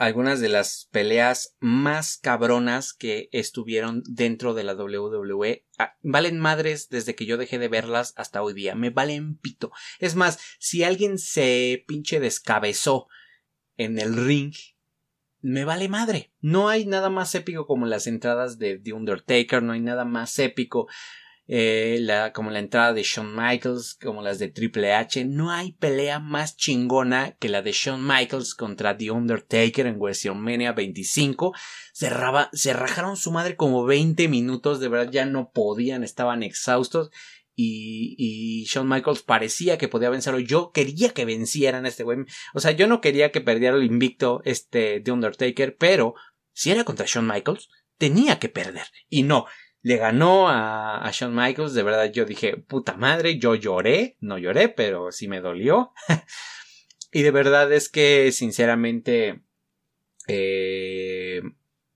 [0.00, 5.66] algunas de las peleas más cabronas que estuvieron dentro de la WWE.
[5.76, 8.74] Ah, valen madres desde que yo dejé de verlas hasta hoy día.
[8.74, 9.72] Me valen pito.
[9.98, 13.08] Es más, si alguien se pinche descabezó
[13.76, 14.54] en el ring,
[15.42, 16.32] me vale madre.
[16.40, 20.38] No hay nada más épico como las entradas de The Undertaker, no hay nada más
[20.38, 20.88] épico
[21.52, 25.24] eh, la, como la entrada de Shawn Michaels, como las de Triple H.
[25.24, 30.70] No hay pelea más chingona que la de Shawn Michaels contra The Undertaker en WrestleMania
[30.70, 31.52] 25.
[31.92, 32.08] Se,
[32.52, 37.10] se rajaron su madre como 20 minutos, de verdad ya no podían, estaban exhaustos.
[37.56, 40.38] Y, y Shawn Michaels parecía que podía vencerlo.
[40.38, 42.18] Yo quería que vencieran a este güey.
[42.54, 46.14] O sea, yo no quería que perdiera el invicto este The Undertaker, pero
[46.52, 48.86] si era contra Shawn Michaels, tenía que perder.
[49.08, 49.46] Y no,
[49.82, 51.74] le ganó a, Shawn Michaels.
[51.74, 54.16] De verdad, yo dije, puta madre, yo lloré.
[54.20, 55.92] No lloré, pero sí me dolió.
[57.12, 59.42] y de verdad es que, sinceramente,
[60.28, 61.42] eh,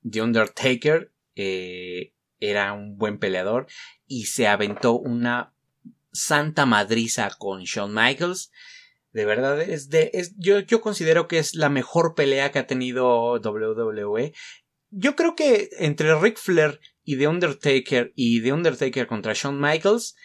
[0.08, 3.66] The Undertaker eh, era un buen peleador
[4.06, 5.54] y se aventó una
[6.12, 8.50] santa madriza con Shawn Michaels.
[9.12, 12.66] De verdad, es de, es, yo, yo considero que es la mejor pelea que ha
[12.66, 14.32] tenido WWE.
[14.90, 20.16] Yo creo que entre Ric Flair y The Undertaker y The Undertaker contra Shawn Michaels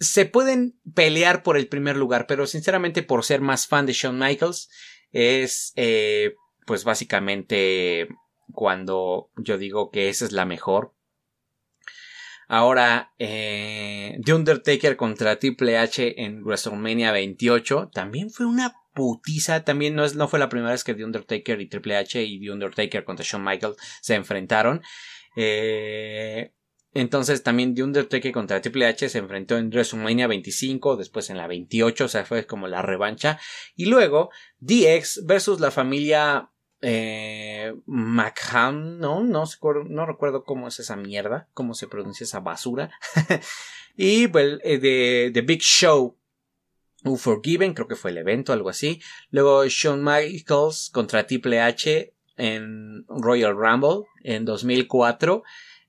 [0.00, 4.18] se pueden pelear por el primer lugar, pero sinceramente por ser más fan de Shawn
[4.18, 4.70] Michaels
[5.12, 6.34] es eh,
[6.66, 8.08] pues básicamente
[8.52, 10.94] cuando yo digo que esa es la mejor.
[12.48, 19.64] Ahora, eh, The Undertaker contra Triple H en WrestleMania 28 también fue una putiza.
[19.64, 22.40] También no, es, no fue la primera vez que The Undertaker y Triple H y
[22.40, 24.82] The Undertaker contra Shawn Michaels se enfrentaron.
[25.36, 26.52] Eh,
[26.92, 31.46] entonces también The Undertaker contra Triple H se enfrentó en WrestleMania 25, después en la
[31.46, 33.38] 28, o sea, fue como la revancha.
[33.76, 36.50] Y luego DX versus la familia
[36.82, 39.44] eh, McHam, no, no,
[39.88, 42.90] no recuerdo cómo es esa mierda, cómo se pronuncia esa basura.
[43.96, 46.16] y eh, de, de Big Show.
[47.02, 49.00] Unforgiven, creo que fue el evento, algo así.
[49.30, 55.42] Luego Shawn Michaels contra Triple H en Royal Rumble en 2004.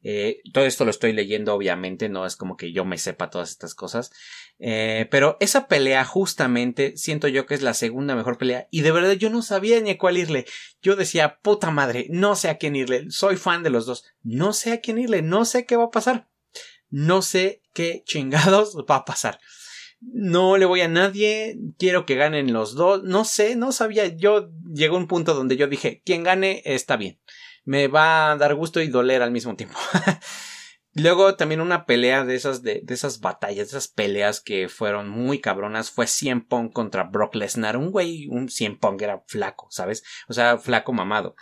[0.03, 3.51] Eh, todo esto lo estoy leyendo, obviamente, no es como que yo me sepa todas
[3.51, 4.11] estas cosas.
[4.59, 8.67] Eh, pero esa pelea, justamente, siento yo que es la segunda mejor pelea.
[8.71, 10.45] Y de verdad yo no sabía ni a cuál irle.
[10.81, 13.09] Yo decía, puta madre, no sé a quién irle.
[13.11, 14.05] Soy fan de los dos.
[14.23, 15.21] No sé a quién irle.
[15.21, 16.27] No sé qué va a pasar.
[16.89, 19.39] No sé qué chingados va a pasar.
[20.01, 21.57] No le voy a nadie.
[21.77, 23.03] Quiero que ganen los dos.
[23.03, 24.07] No sé, no sabía.
[24.07, 27.19] Yo llegó un punto donde yo dije, quien gane está bien
[27.65, 29.77] me va a dar gusto y doler al mismo tiempo.
[30.93, 35.39] Luego también una pelea de esas, de, esas batallas, de esas peleas que fueron muy
[35.39, 37.77] cabronas fue CM Punk contra Brock Lesnar.
[37.77, 40.03] Un güey, un CM Punk era flaco, ¿sabes?
[40.27, 41.35] O sea, flaco mamado.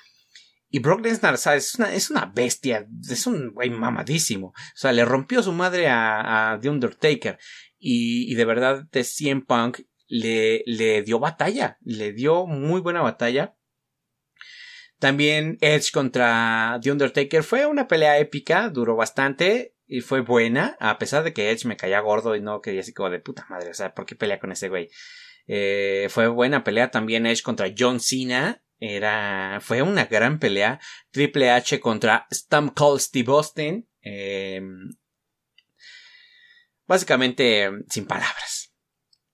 [0.69, 1.69] Y Brock Lesnar, ¿sabes?
[1.69, 4.47] Es una, es una bestia, es un güey mamadísimo.
[4.49, 7.39] O sea, le rompió su madre a, a The Undertaker.
[7.79, 13.01] Y, y de verdad, de CM Punk le, le dio batalla, le dio muy buena
[13.01, 13.55] batalla.
[14.99, 20.97] También Edge contra The Undertaker fue una pelea épica, duró bastante y fue buena, a
[20.97, 23.69] pesar de que Edge me caía gordo y no quería así como de puta madre,
[23.69, 24.89] o sea, ¿por qué pelea con ese güey?
[25.47, 30.79] Eh, fue buena pelea también Edge contra John Cena, era, fue una gran pelea.
[31.11, 33.89] Triple H contra Stump Cold Steve Austin.
[34.01, 34.61] Eh,
[36.89, 38.73] básicamente, sin palabras.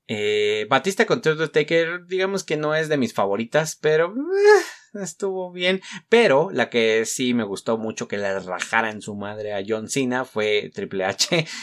[0.07, 5.81] Eh, Batista contra Undertaker, digamos que no es de mis favoritas, pero eh, estuvo bien.
[6.09, 9.89] Pero la que sí me gustó mucho que le rajara en su madre a John
[9.89, 11.47] Cena fue Triple H.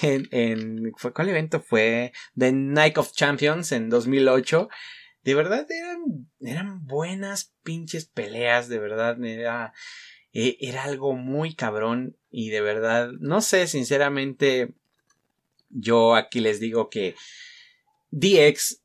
[0.00, 2.10] En, en ¿Cuál evento fue?
[2.34, 4.70] The Night of Champions en 2008
[5.22, 9.74] de verdad eran, eran buenas pinches peleas, de verdad era,
[10.32, 14.76] e, era algo muy cabrón y de verdad, no sé, sinceramente,
[15.68, 17.14] yo aquí les digo que
[18.10, 18.82] DX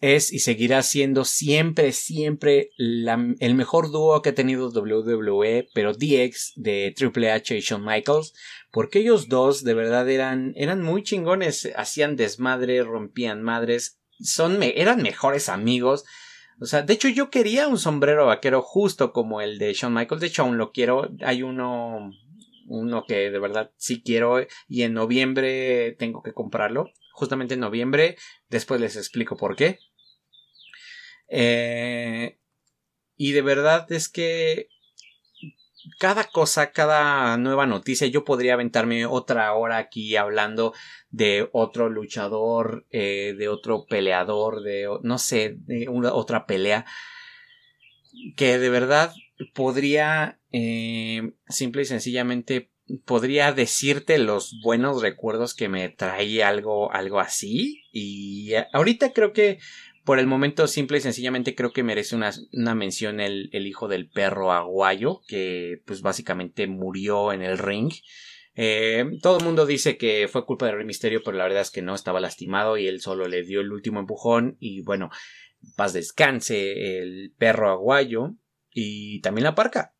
[0.00, 6.52] es y seguirá siendo siempre, siempre el mejor dúo que ha tenido WWE, pero DX
[6.56, 8.34] de Triple H y Shawn Michaels,
[8.70, 15.02] porque ellos dos de verdad eran, eran muy chingones, hacían desmadre, rompían madres, son, eran
[15.02, 16.04] mejores amigos.
[16.60, 20.20] O sea, de hecho yo quería un sombrero vaquero justo como el de Shawn Michaels.
[20.20, 21.08] De hecho aún lo quiero.
[21.22, 22.10] Hay uno,
[22.68, 26.90] uno que de verdad sí quiero y en noviembre tengo que comprarlo.
[27.12, 28.16] Justamente en noviembre.
[28.48, 29.78] Después les explico por qué.
[31.28, 32.38] Eh,
[33.16, 34.68] y de verdad es que
[35.98, 40.74] cada cosa, cada nueva noticia, yo podría aventarme otra hora aquí hablando
[41.10, 46.84] de otro luchador, eh, de otro peleador, de no sé, de una, otra pelea
[48.36, 49.12] que de verdad
[49.54, 52.70] podría eh, simple y sencillamente
[53.04, 59.58] podría decirte los buenos recuerdos que me trae algo algo así y ahorita creo que
[60.08, 63.88] por el momento, simple y sencillamente creo que merece una, una mención el, el, hijo
[63.88, 67.92] del perro aguayo, que pues básicamente murió en el ring.
[68.54, 71.70] Eh, todo el mundo dice que fue culpa de Rey Misterio, pero la verdad es
[71.70, 74.56] que no estaba lastimado y él solo le dio el último empujón.
[74.60, 75.10] Y bueno,
[75.76, 78.34] paz descanse el perro aguayo
[78.78, 79.94] y también la parca.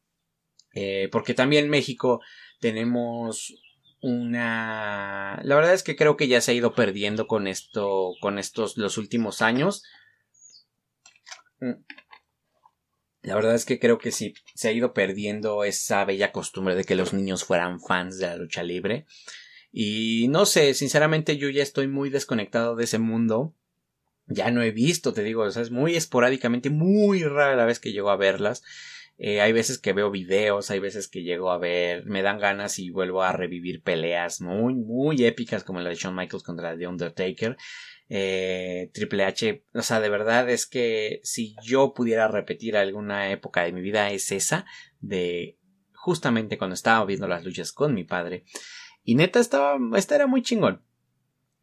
[0.75, 2.21] Eh, porque también en México
[2.61, 3.55] tenemos
[4.01, 8.39] una la verdad es que creo que ya se ha ido perdiendo con esto con
[8.39, 9.83] estos los últimos años
[11.61, 11.73] Mm.
[13.23, 16.85] La verdad es que creo que sí, se ha ido perdiendo esa bella costumbre de
[16.85, 19.07] que los niños fueran fans de la lucha libre.
[19.73, 23.55] Y no sé, sinceramente yo ya estoy muy desconectado de ese mundo.
[24.29, 28.11] Ya no he visto, te digo, es muy esporádicamente, muy rara la vez que llego
[28.11, 28.63] a verlas.
[29.17, 32.79] Eh, hay veces que veo videos, hay veces que llego a ver, me dan ganas
[32.79, 36.87] y vuelvo a revivir peleas muy, muy épicas como la de Shawn Michaels contra The
[36.87, 37.57] Undertaker
[38.09, 43.65] eh, Triple H, o sea, de verdad es que si yo pudiera repetir alguna época
[43.65, 44.65] de mi vida es esa,
[45.01, 45.59] de
[45.93, 48.45] justamente cuando estaba viendo las luchas con mi padre.
[49.05, 50.83] Y neta estaba, esta era muy chingón.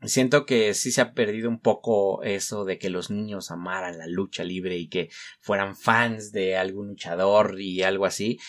[0.08, 4.08] Siento que sí se ha perdido un poco eso de que los niños amaran la
[4.08, 8.39] lucha libre y que fueran fans de algún luchador y algo así.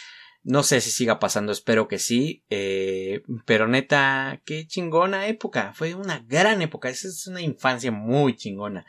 [0.42, 2.44] No sé si siga pasando, espero que sí.
[2.50, 5.72] Eh, pero neta, qué chingona época.
[5.74, 6.88] Fue una gran época.
[6.88, 8.86] Esa es una infancia muy chingona.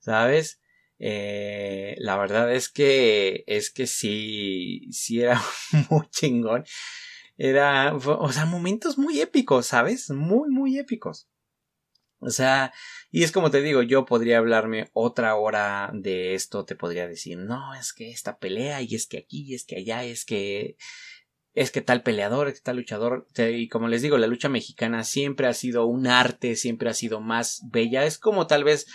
[0.00, 0.60] ¿Sabes?
[0.98, 5.40] Eh, la verdad es que, es que sí, sí era
[5.90, 6.64] muy chingón.
[7.38, 10.10] Era, o sea, momentos muy épicos, ¿sabes?
[10.10, 11.28] Muy, muy épicos.
[12.18, 12.72] O sea,
[13.10, 17.38] y es como te digo, yo podría hablarme otra hora de esto, te podría decir,
[17.38, 20.76] no, es que esta pelea, y es que aquí, y es que allá, es que
[21.54, 25.04] es que tal peleador, es que tal luchador, y como les digo, la lucha mexicana
[25.04, 28.86] siempre ha sido un arte, siempre ha sido más bella, es como tal vez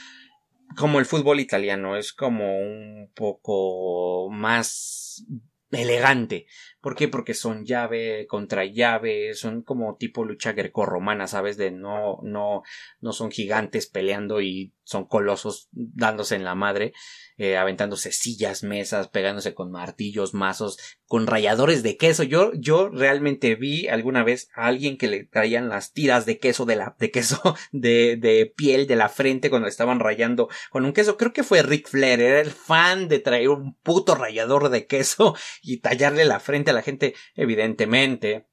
[0.77, 5.25] como el fútbol italiano, es como un poco más
[5.71, 6.47] elegante.
[6.81, 7.07] ¿Por qué?
[7.07, 11.57] Porque son llave contra llave, son como tipo lucha grecorromana, ¿sabes?
[11.57, 12.63] De no, no,
[12.99, 16.91] no son gigantes peleando y son colosos dándose en la madre,
[17.37, 22.23] eh, aventándose sillas, mesas, pegándose con martillos, mazos, con ralladores de queso.
[22.23, 26.65] Yo, yo realmente vi alguna vez a alguien que le traían las tiras de queso
[26.65, 30.91] de la, de queso de, de piel de la frente cuando estaban rayando con un
[30.91, 31.15] queso.
[31.15, 35.35] Creo que fue Rick Flair, era el fan de traer un puto rallador de queso
[35.63, 38.45] y tallarle la frente a la gente, evidentemente.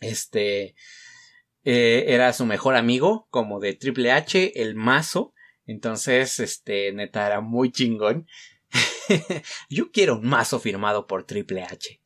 [0.00, 0.74] Este,
[1.70, 5.34] eh, era su mejor amigo, como de Triple H, el mazo.
[5.68, 8.26] Entonces, este, neta, era muy chingón.
[9.68, 12.00] Yo quiero un mazo firmado por Triple H.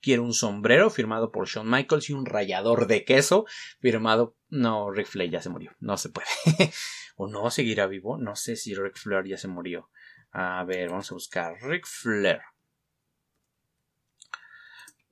[0.00, 3.46] Quiero un sombrero firmado por Shawn Michaels y un rallador de queso
[3.80, 4.36] firmado.
[4.50, 5.74] No, Rick Flair ya se murió.
[5.80, 6.28] No se puede.
[7.16, 8.18] o no, seguirá vivo.
[8.18, 9.90] No sé si Rick Flair ya se murió.
[10.30, 12.42] A ver, vamos a buscar Rick Flair.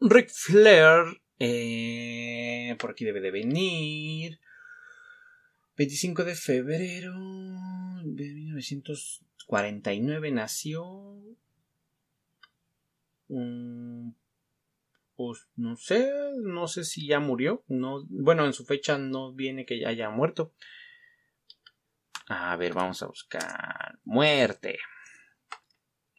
[0.00, 1.22] Ric Flair.
[1.38, 4.38] Eh, por aquí debe de venir.
[5.76, 7.12] 25 de febrero
[8.02, 11.20] de 1949 nació.
[15.16, 16.10] Pues no sé,
[16.42, 17.62] no sé si ya murió.
[17.68, 20.54] No, bueno, en su fecha no viene que ya haya muerto.
[22.28, 24.78] A ver, vamos a buscar muerte.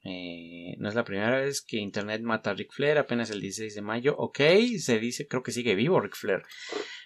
[0.03, 3.75] Eh, no es la primera vez que Internet mata a Ric Flair, apenas el 16
[3.75, 4.15] de mayo.
[4.17, 4.39] Ok,
[4.79, 6.43] se dice, creo que sigue vivo Ric Flair.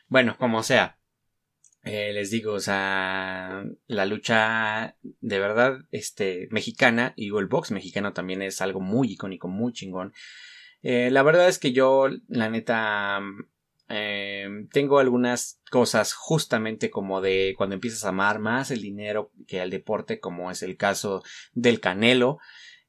[0.07, 1.00] Bueno, como sea.
[1.83, 8.13] Eh, les digo, o sea, la lucha de verdad, este, mexicana y el box mexicano
[8.13, 10.13] también es algo muy icónico, muy chingón.
[10.83, 13.19] Eh, la verdad es que yo, la neta,
[13.89, 19.61] eh, tengo algunas cosas justamente como de cuando empiezas a amar más el dinero que
[19.61, 21.23] el deporte, como es el caso
[21.53, 22.37] del Canelo.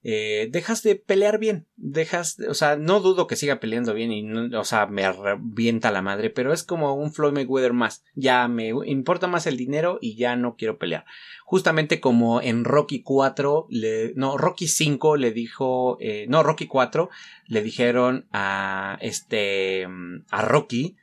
[0.04, 4.24] Eh, dejas de pelear bien, dejas, o sea, no dudo que siga peleando bien y,
[4.24, 8.48] no, o sea, me revienta la madre, pero es como un Floyd Mayweather más, ya
[8.48, 11.04] me importa más el dinero y ya no quiero pelear.
[11.44, 17.08] Justamente como en Rocky 4, le, no, Rocky 5 le dijo, eh, no, Rocky 4
[17.46, 19.86] le dijeron a este,
[20.30, 20.96] a Rocky,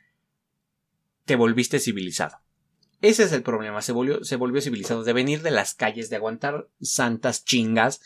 [1.23, 2.41] te volviste civilizado.
[3.01, 6.17] Ese es el problema, se volvió, se volvió civilizado, de venir de las calles, de
[6.17, 8.01] aguantar santas chingas,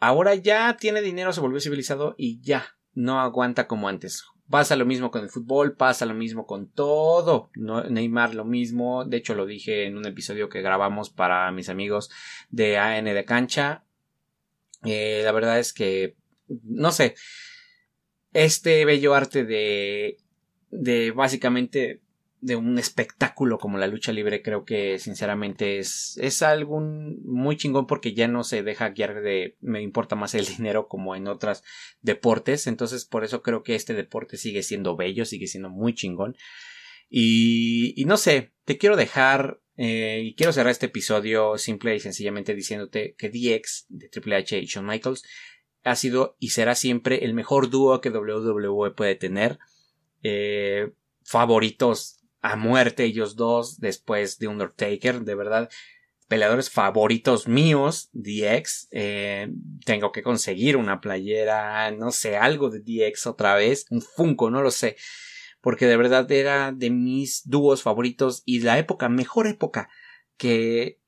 [0.00, 4.24] Ahora ya tiene dinero, se volvió civilizado y ya no aguanta como antes.
[4.48, 7.50] Pasa lo mismo con el fútbol, pasa lo mismo con todo.
[7.54, 9.04] Neymar lo mismo.
[9.04, 12.10] De hecho, lo dije en un episodio que grabamos para mis amigos
[12.50, 13.84] de AN de cancha.
[14.84, 16.16] Eh, la verdad es que,
[16.62, 17.14] no sé,
[18.34, 20.18] este bello arte de,
[20.70, 22.03] de básicamente
[22.44, 27.86] de un espectáculo como la lucha libre creo que sinceramente es, es algo muy chingón
[27.86, 31.62] porque ya no se deja guiar de me importa más el dinero como en otros
[32.02, 32.66] deportes.
[32.66, 36.36] Entonces por eso creo que este deporte sigue siendo bello sigue siendo muy chingón.
[37.08, 42.00] Y, y no sé te quiero dejar eh, y quiero cerrar este episodio simple y
[42.00, 45.24] sencillamente diciéndote que DX de Triple H y Shawn Michaels
[45.82, 49.58] ha sido y será siempre el mejor dúo que WWE puede tener
[50.22, 50.92] eh,
[51.22, 55.70] favoritos a muerte ellos dos después de Undertaker, de verdad
[56.28, 58.88] peleadores favoritos míos, DX.
[58.90, 59.48] Eh,
[59.86, 64.62] tengo que conseguir una playera, no sé, algo de DX otra vez, un Funko, no
[64.62, 64.96] lo sé.
[65.62, 69.88] Porque de verdad era de mis dúos favoritos y la época, mejor época
[70.36, 71.00] que,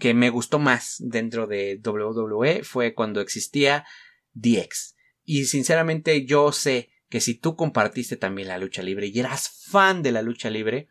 [0.00, 3.84] que me gustó más dentro de WWE fue cuando existía
[4.32, 4.96] DX.
[5.22, 10.02] Y sinceramente yo sé que si tú compartiste también la lucha libre y eras fan
[10.02, 10.88] de la lucha libre,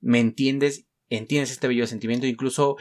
[0.00, 2.76] me entiendes, entiendes este bello sentimiento, incluso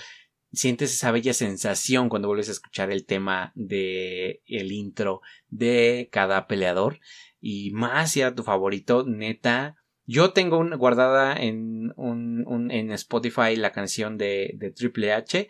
[0.51, 6.47] sientes esa bella sensación cuando vuelves a escuchar el tema de el intro de cada
[6.47, 6.99] peleador
[7.39, 9.75] y más si era tu favorito, neta.
[10.05, 15.47] Yo tengo una guardada en un, en Spotify la canción de, de Triple H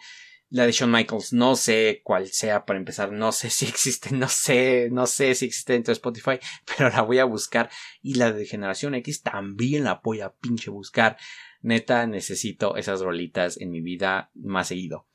[0.49, 4.27] la de Shawn Michaels, no sé cuál sea para empezar, no sé si existe, no
[4.27, 6.39] sé, no sé si existe dentro de Spotify,
[6.77, 7.69] pero la voy a buscar.
[8.01, 11.17] Y la de Generación X también la voy a pinche buscar.
[11.61, 15.09] Neta, necesito esas rolitas en mi vida más seguido.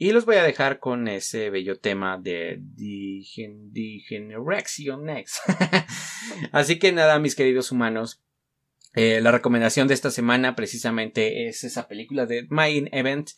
[0.00, 5.40] Y los voy a dejar con ese bello tema de Degeneration X.
[6.52, 8.22] Así que nada, mis queridos humanos.
[8.94, 13.30] Eh, la recomendación de esta semana precisamente es esa película de My Event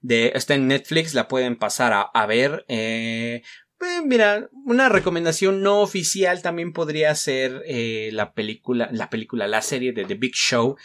[0.00, 2.64] de, está en Netflix, la pueden pasar a, ver.
[2.68, 3.42] Eh,
[3.78, 9.62] pues, mira, una recomendación no oficial también podría ser eh, la película, la película, la
[9.62, 10.76] serie de The Big Show.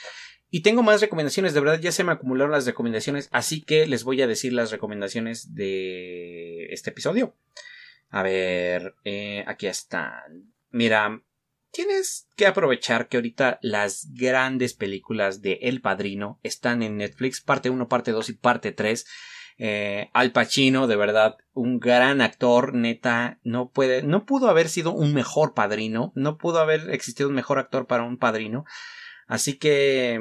[0.49, 4.03] Y tengo más recomendaciones, de verdad ya se me acumularon las recomendaciones, así que les
[4.03, 7.35] voy a decir las recomendaciones de este episodio.
[8.11, 10.53] A ver, eh, aquí están.
[10.69, 11.23] Mira,
[11.73, 17.69] tienes que aprovechar que ahorita las grandes películas de El Padrino están en Netflix, parte
[17.69, 19.05] 1, parte 2 y parte 3.
[19.57, 24.93] Eh, Al Pacino, de verdad, un gran actor, neta, no puede, no pudo haber sido
[24.93, 28.65] un mejor padrino, no pudo haber existido un mejor actor para un padrino.
[29.25, 30.19] Así que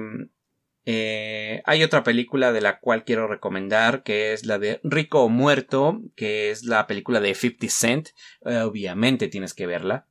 [0.86, 5.28] eh, hay otra película de la cual quiero recomendar, que es la de Rico o
[5.28, 8.08] Muerto, que es la película de 50 Cent.
[8.42, 10.06] obviamente tienes que verla.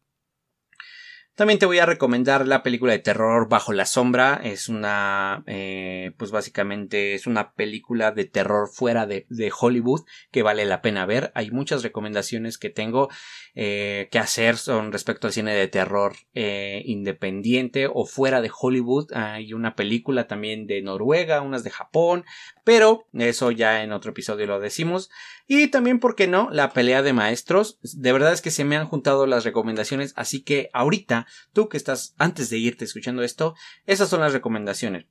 [1.33, 4.41] También te voy a recomendar la película de terror Bajo la Sombra.
[4.43, 10.01] Es una, eh, pues básicamente es una película de terror fuera de, de, Hollywood
[10.31, 11.31] que vale la pena ver.
[11.33, 13.07] Hay muchas recomendaciones que tengo
[13.55, 19.13] eh, que hacer son respecto al cine de terror eh, independiente o fuera de Hollywood.
[19.13, 22.25] Hay una película también de Noruega, unas de Japón,
[22.63, 25.09] pero eso ya en otro episodio lo decimos.
[25.47, 26.49] Y también, ¿por qué no?
[26.51, 27.79] La pelea de maestros.
[27.81, 31.77] De verdad es que se me han juntado las recomendaciones, así que ahorita tú que
[31.77, 33.55] estás antes de irte escuchando esto,
[33.85, 35.05] esas son las recomendaciones.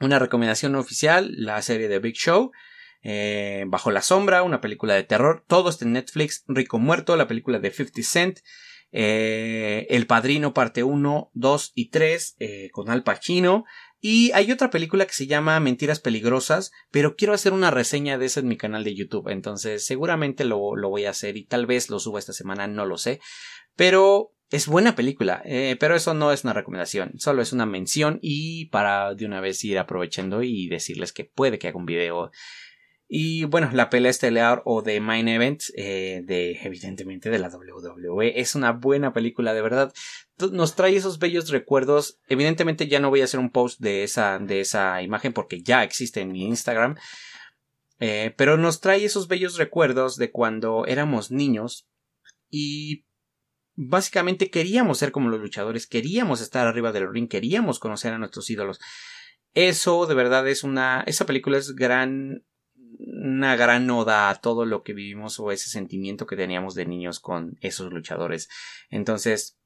[0.00, 2.52] Una recomendación oficial, la serie de Big Show,
[3.02, 7.28] eh, Bajo la Sombra, una película de terror, todo está en Netflix, Rico Muerto, la
[7.28, 8.38] película de 50 Cent,
[8.92, 13.64] eh, El Padrino parte 1, 2 y 3 eh, con Al Pacino,
[14.06, 18.26] y hay otra película que se llama Mentiras Peligrosas, pero quiero hacer una reseña de
[18.26, 21.64] esa en mi canal de YouTube, entonces seguramente lo, lo voy a hacer y tal
[21.64, 23.20] vez lo suba esta semana, no lo sé,
[23.76, 28.18] pero es buena película, eh, pero eso no es una recomendación, solo es una mención
[28.20, 32.30] y para de una vez ir aprovechando y decirles que puede que haga un video
[33.16, 38.40] y bueno, la pelea estelar o de Main Event, eh, de evidentemente de la WWE,
[38.40, 39.92] es una buena película, de verdad.
[40.50, 42.18] Nos trae esos bellos recuerdos.
[42.26, 45.84] Evidentemente ya no voy a hacer un post de esa, de esa imagen porque ya
[45.84, 46.96] existe en mi Instagram.
[48.00, 51.86] Eh, pero nos trae esos bellos recuerdos de cuando éramos niños
[52.50, 53.04] y
[53.76, 58.50] básicamente queríamos ser como los luchadores, queríamos estar arriba del ring, queríamos conocer a nuestros
[58.50, 58.80] ídolos.
[59.52, 62.42] Eso de verdad es una, esa película es gran,
[62.98, 67.20] una gran oda a todo lo que vivimos o ese sentimiento que teníamos de niños
[67.20, 68.48] con esos luchadores.
[68.90, 69.58] Entonces,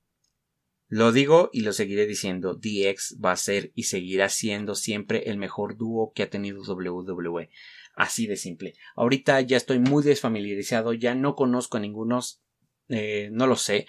[0.89, 5.37] lo digo y lo seguiré diciendo, DX va a ser y seguirá siendo siempre el
[5.37, 7.51] mejor dúo que ha tenido WWE.
[7.95, 8.74] Así de simple.
[8.97, 12.20] Ahorita ya estoy muy desfamiliarizado, ya no conozco a ninguno,
[12.89, 13.87] eh, no lo sé,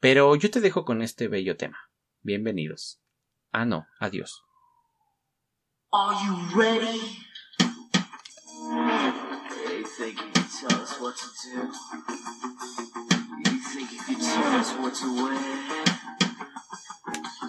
[0.00, 1.78] pero yo te dejo con este bello tema.
[2.22, 3.02] Bienvenidos.
[3.50, 4.42] Ah, no, adiós.
[10.68, 11.56] Tell us what to do?
[13.38, 15.84] You think you can tell us what to wear?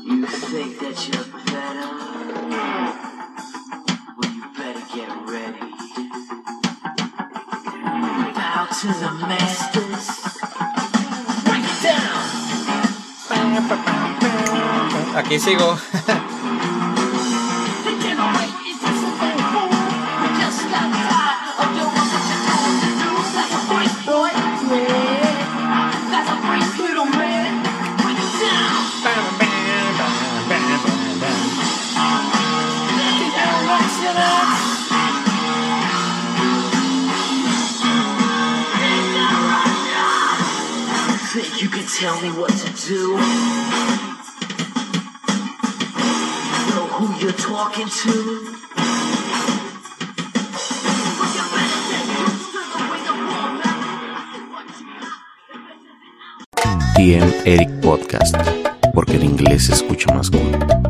[0.03, 1.89] You think that you're better?
[4.17, 5.69] Well, you better get ready.
[8.33, 10.05] Bow to the masters.
[11.45, 12.23] Break it down.
[15.19, 15.77] Aquí sigo.
[41.99, 43.43] tell me what to do.
[57.45, 58.35] Eric Podcast,
[58.93, 60.82] porque el inglés se escucha más cool.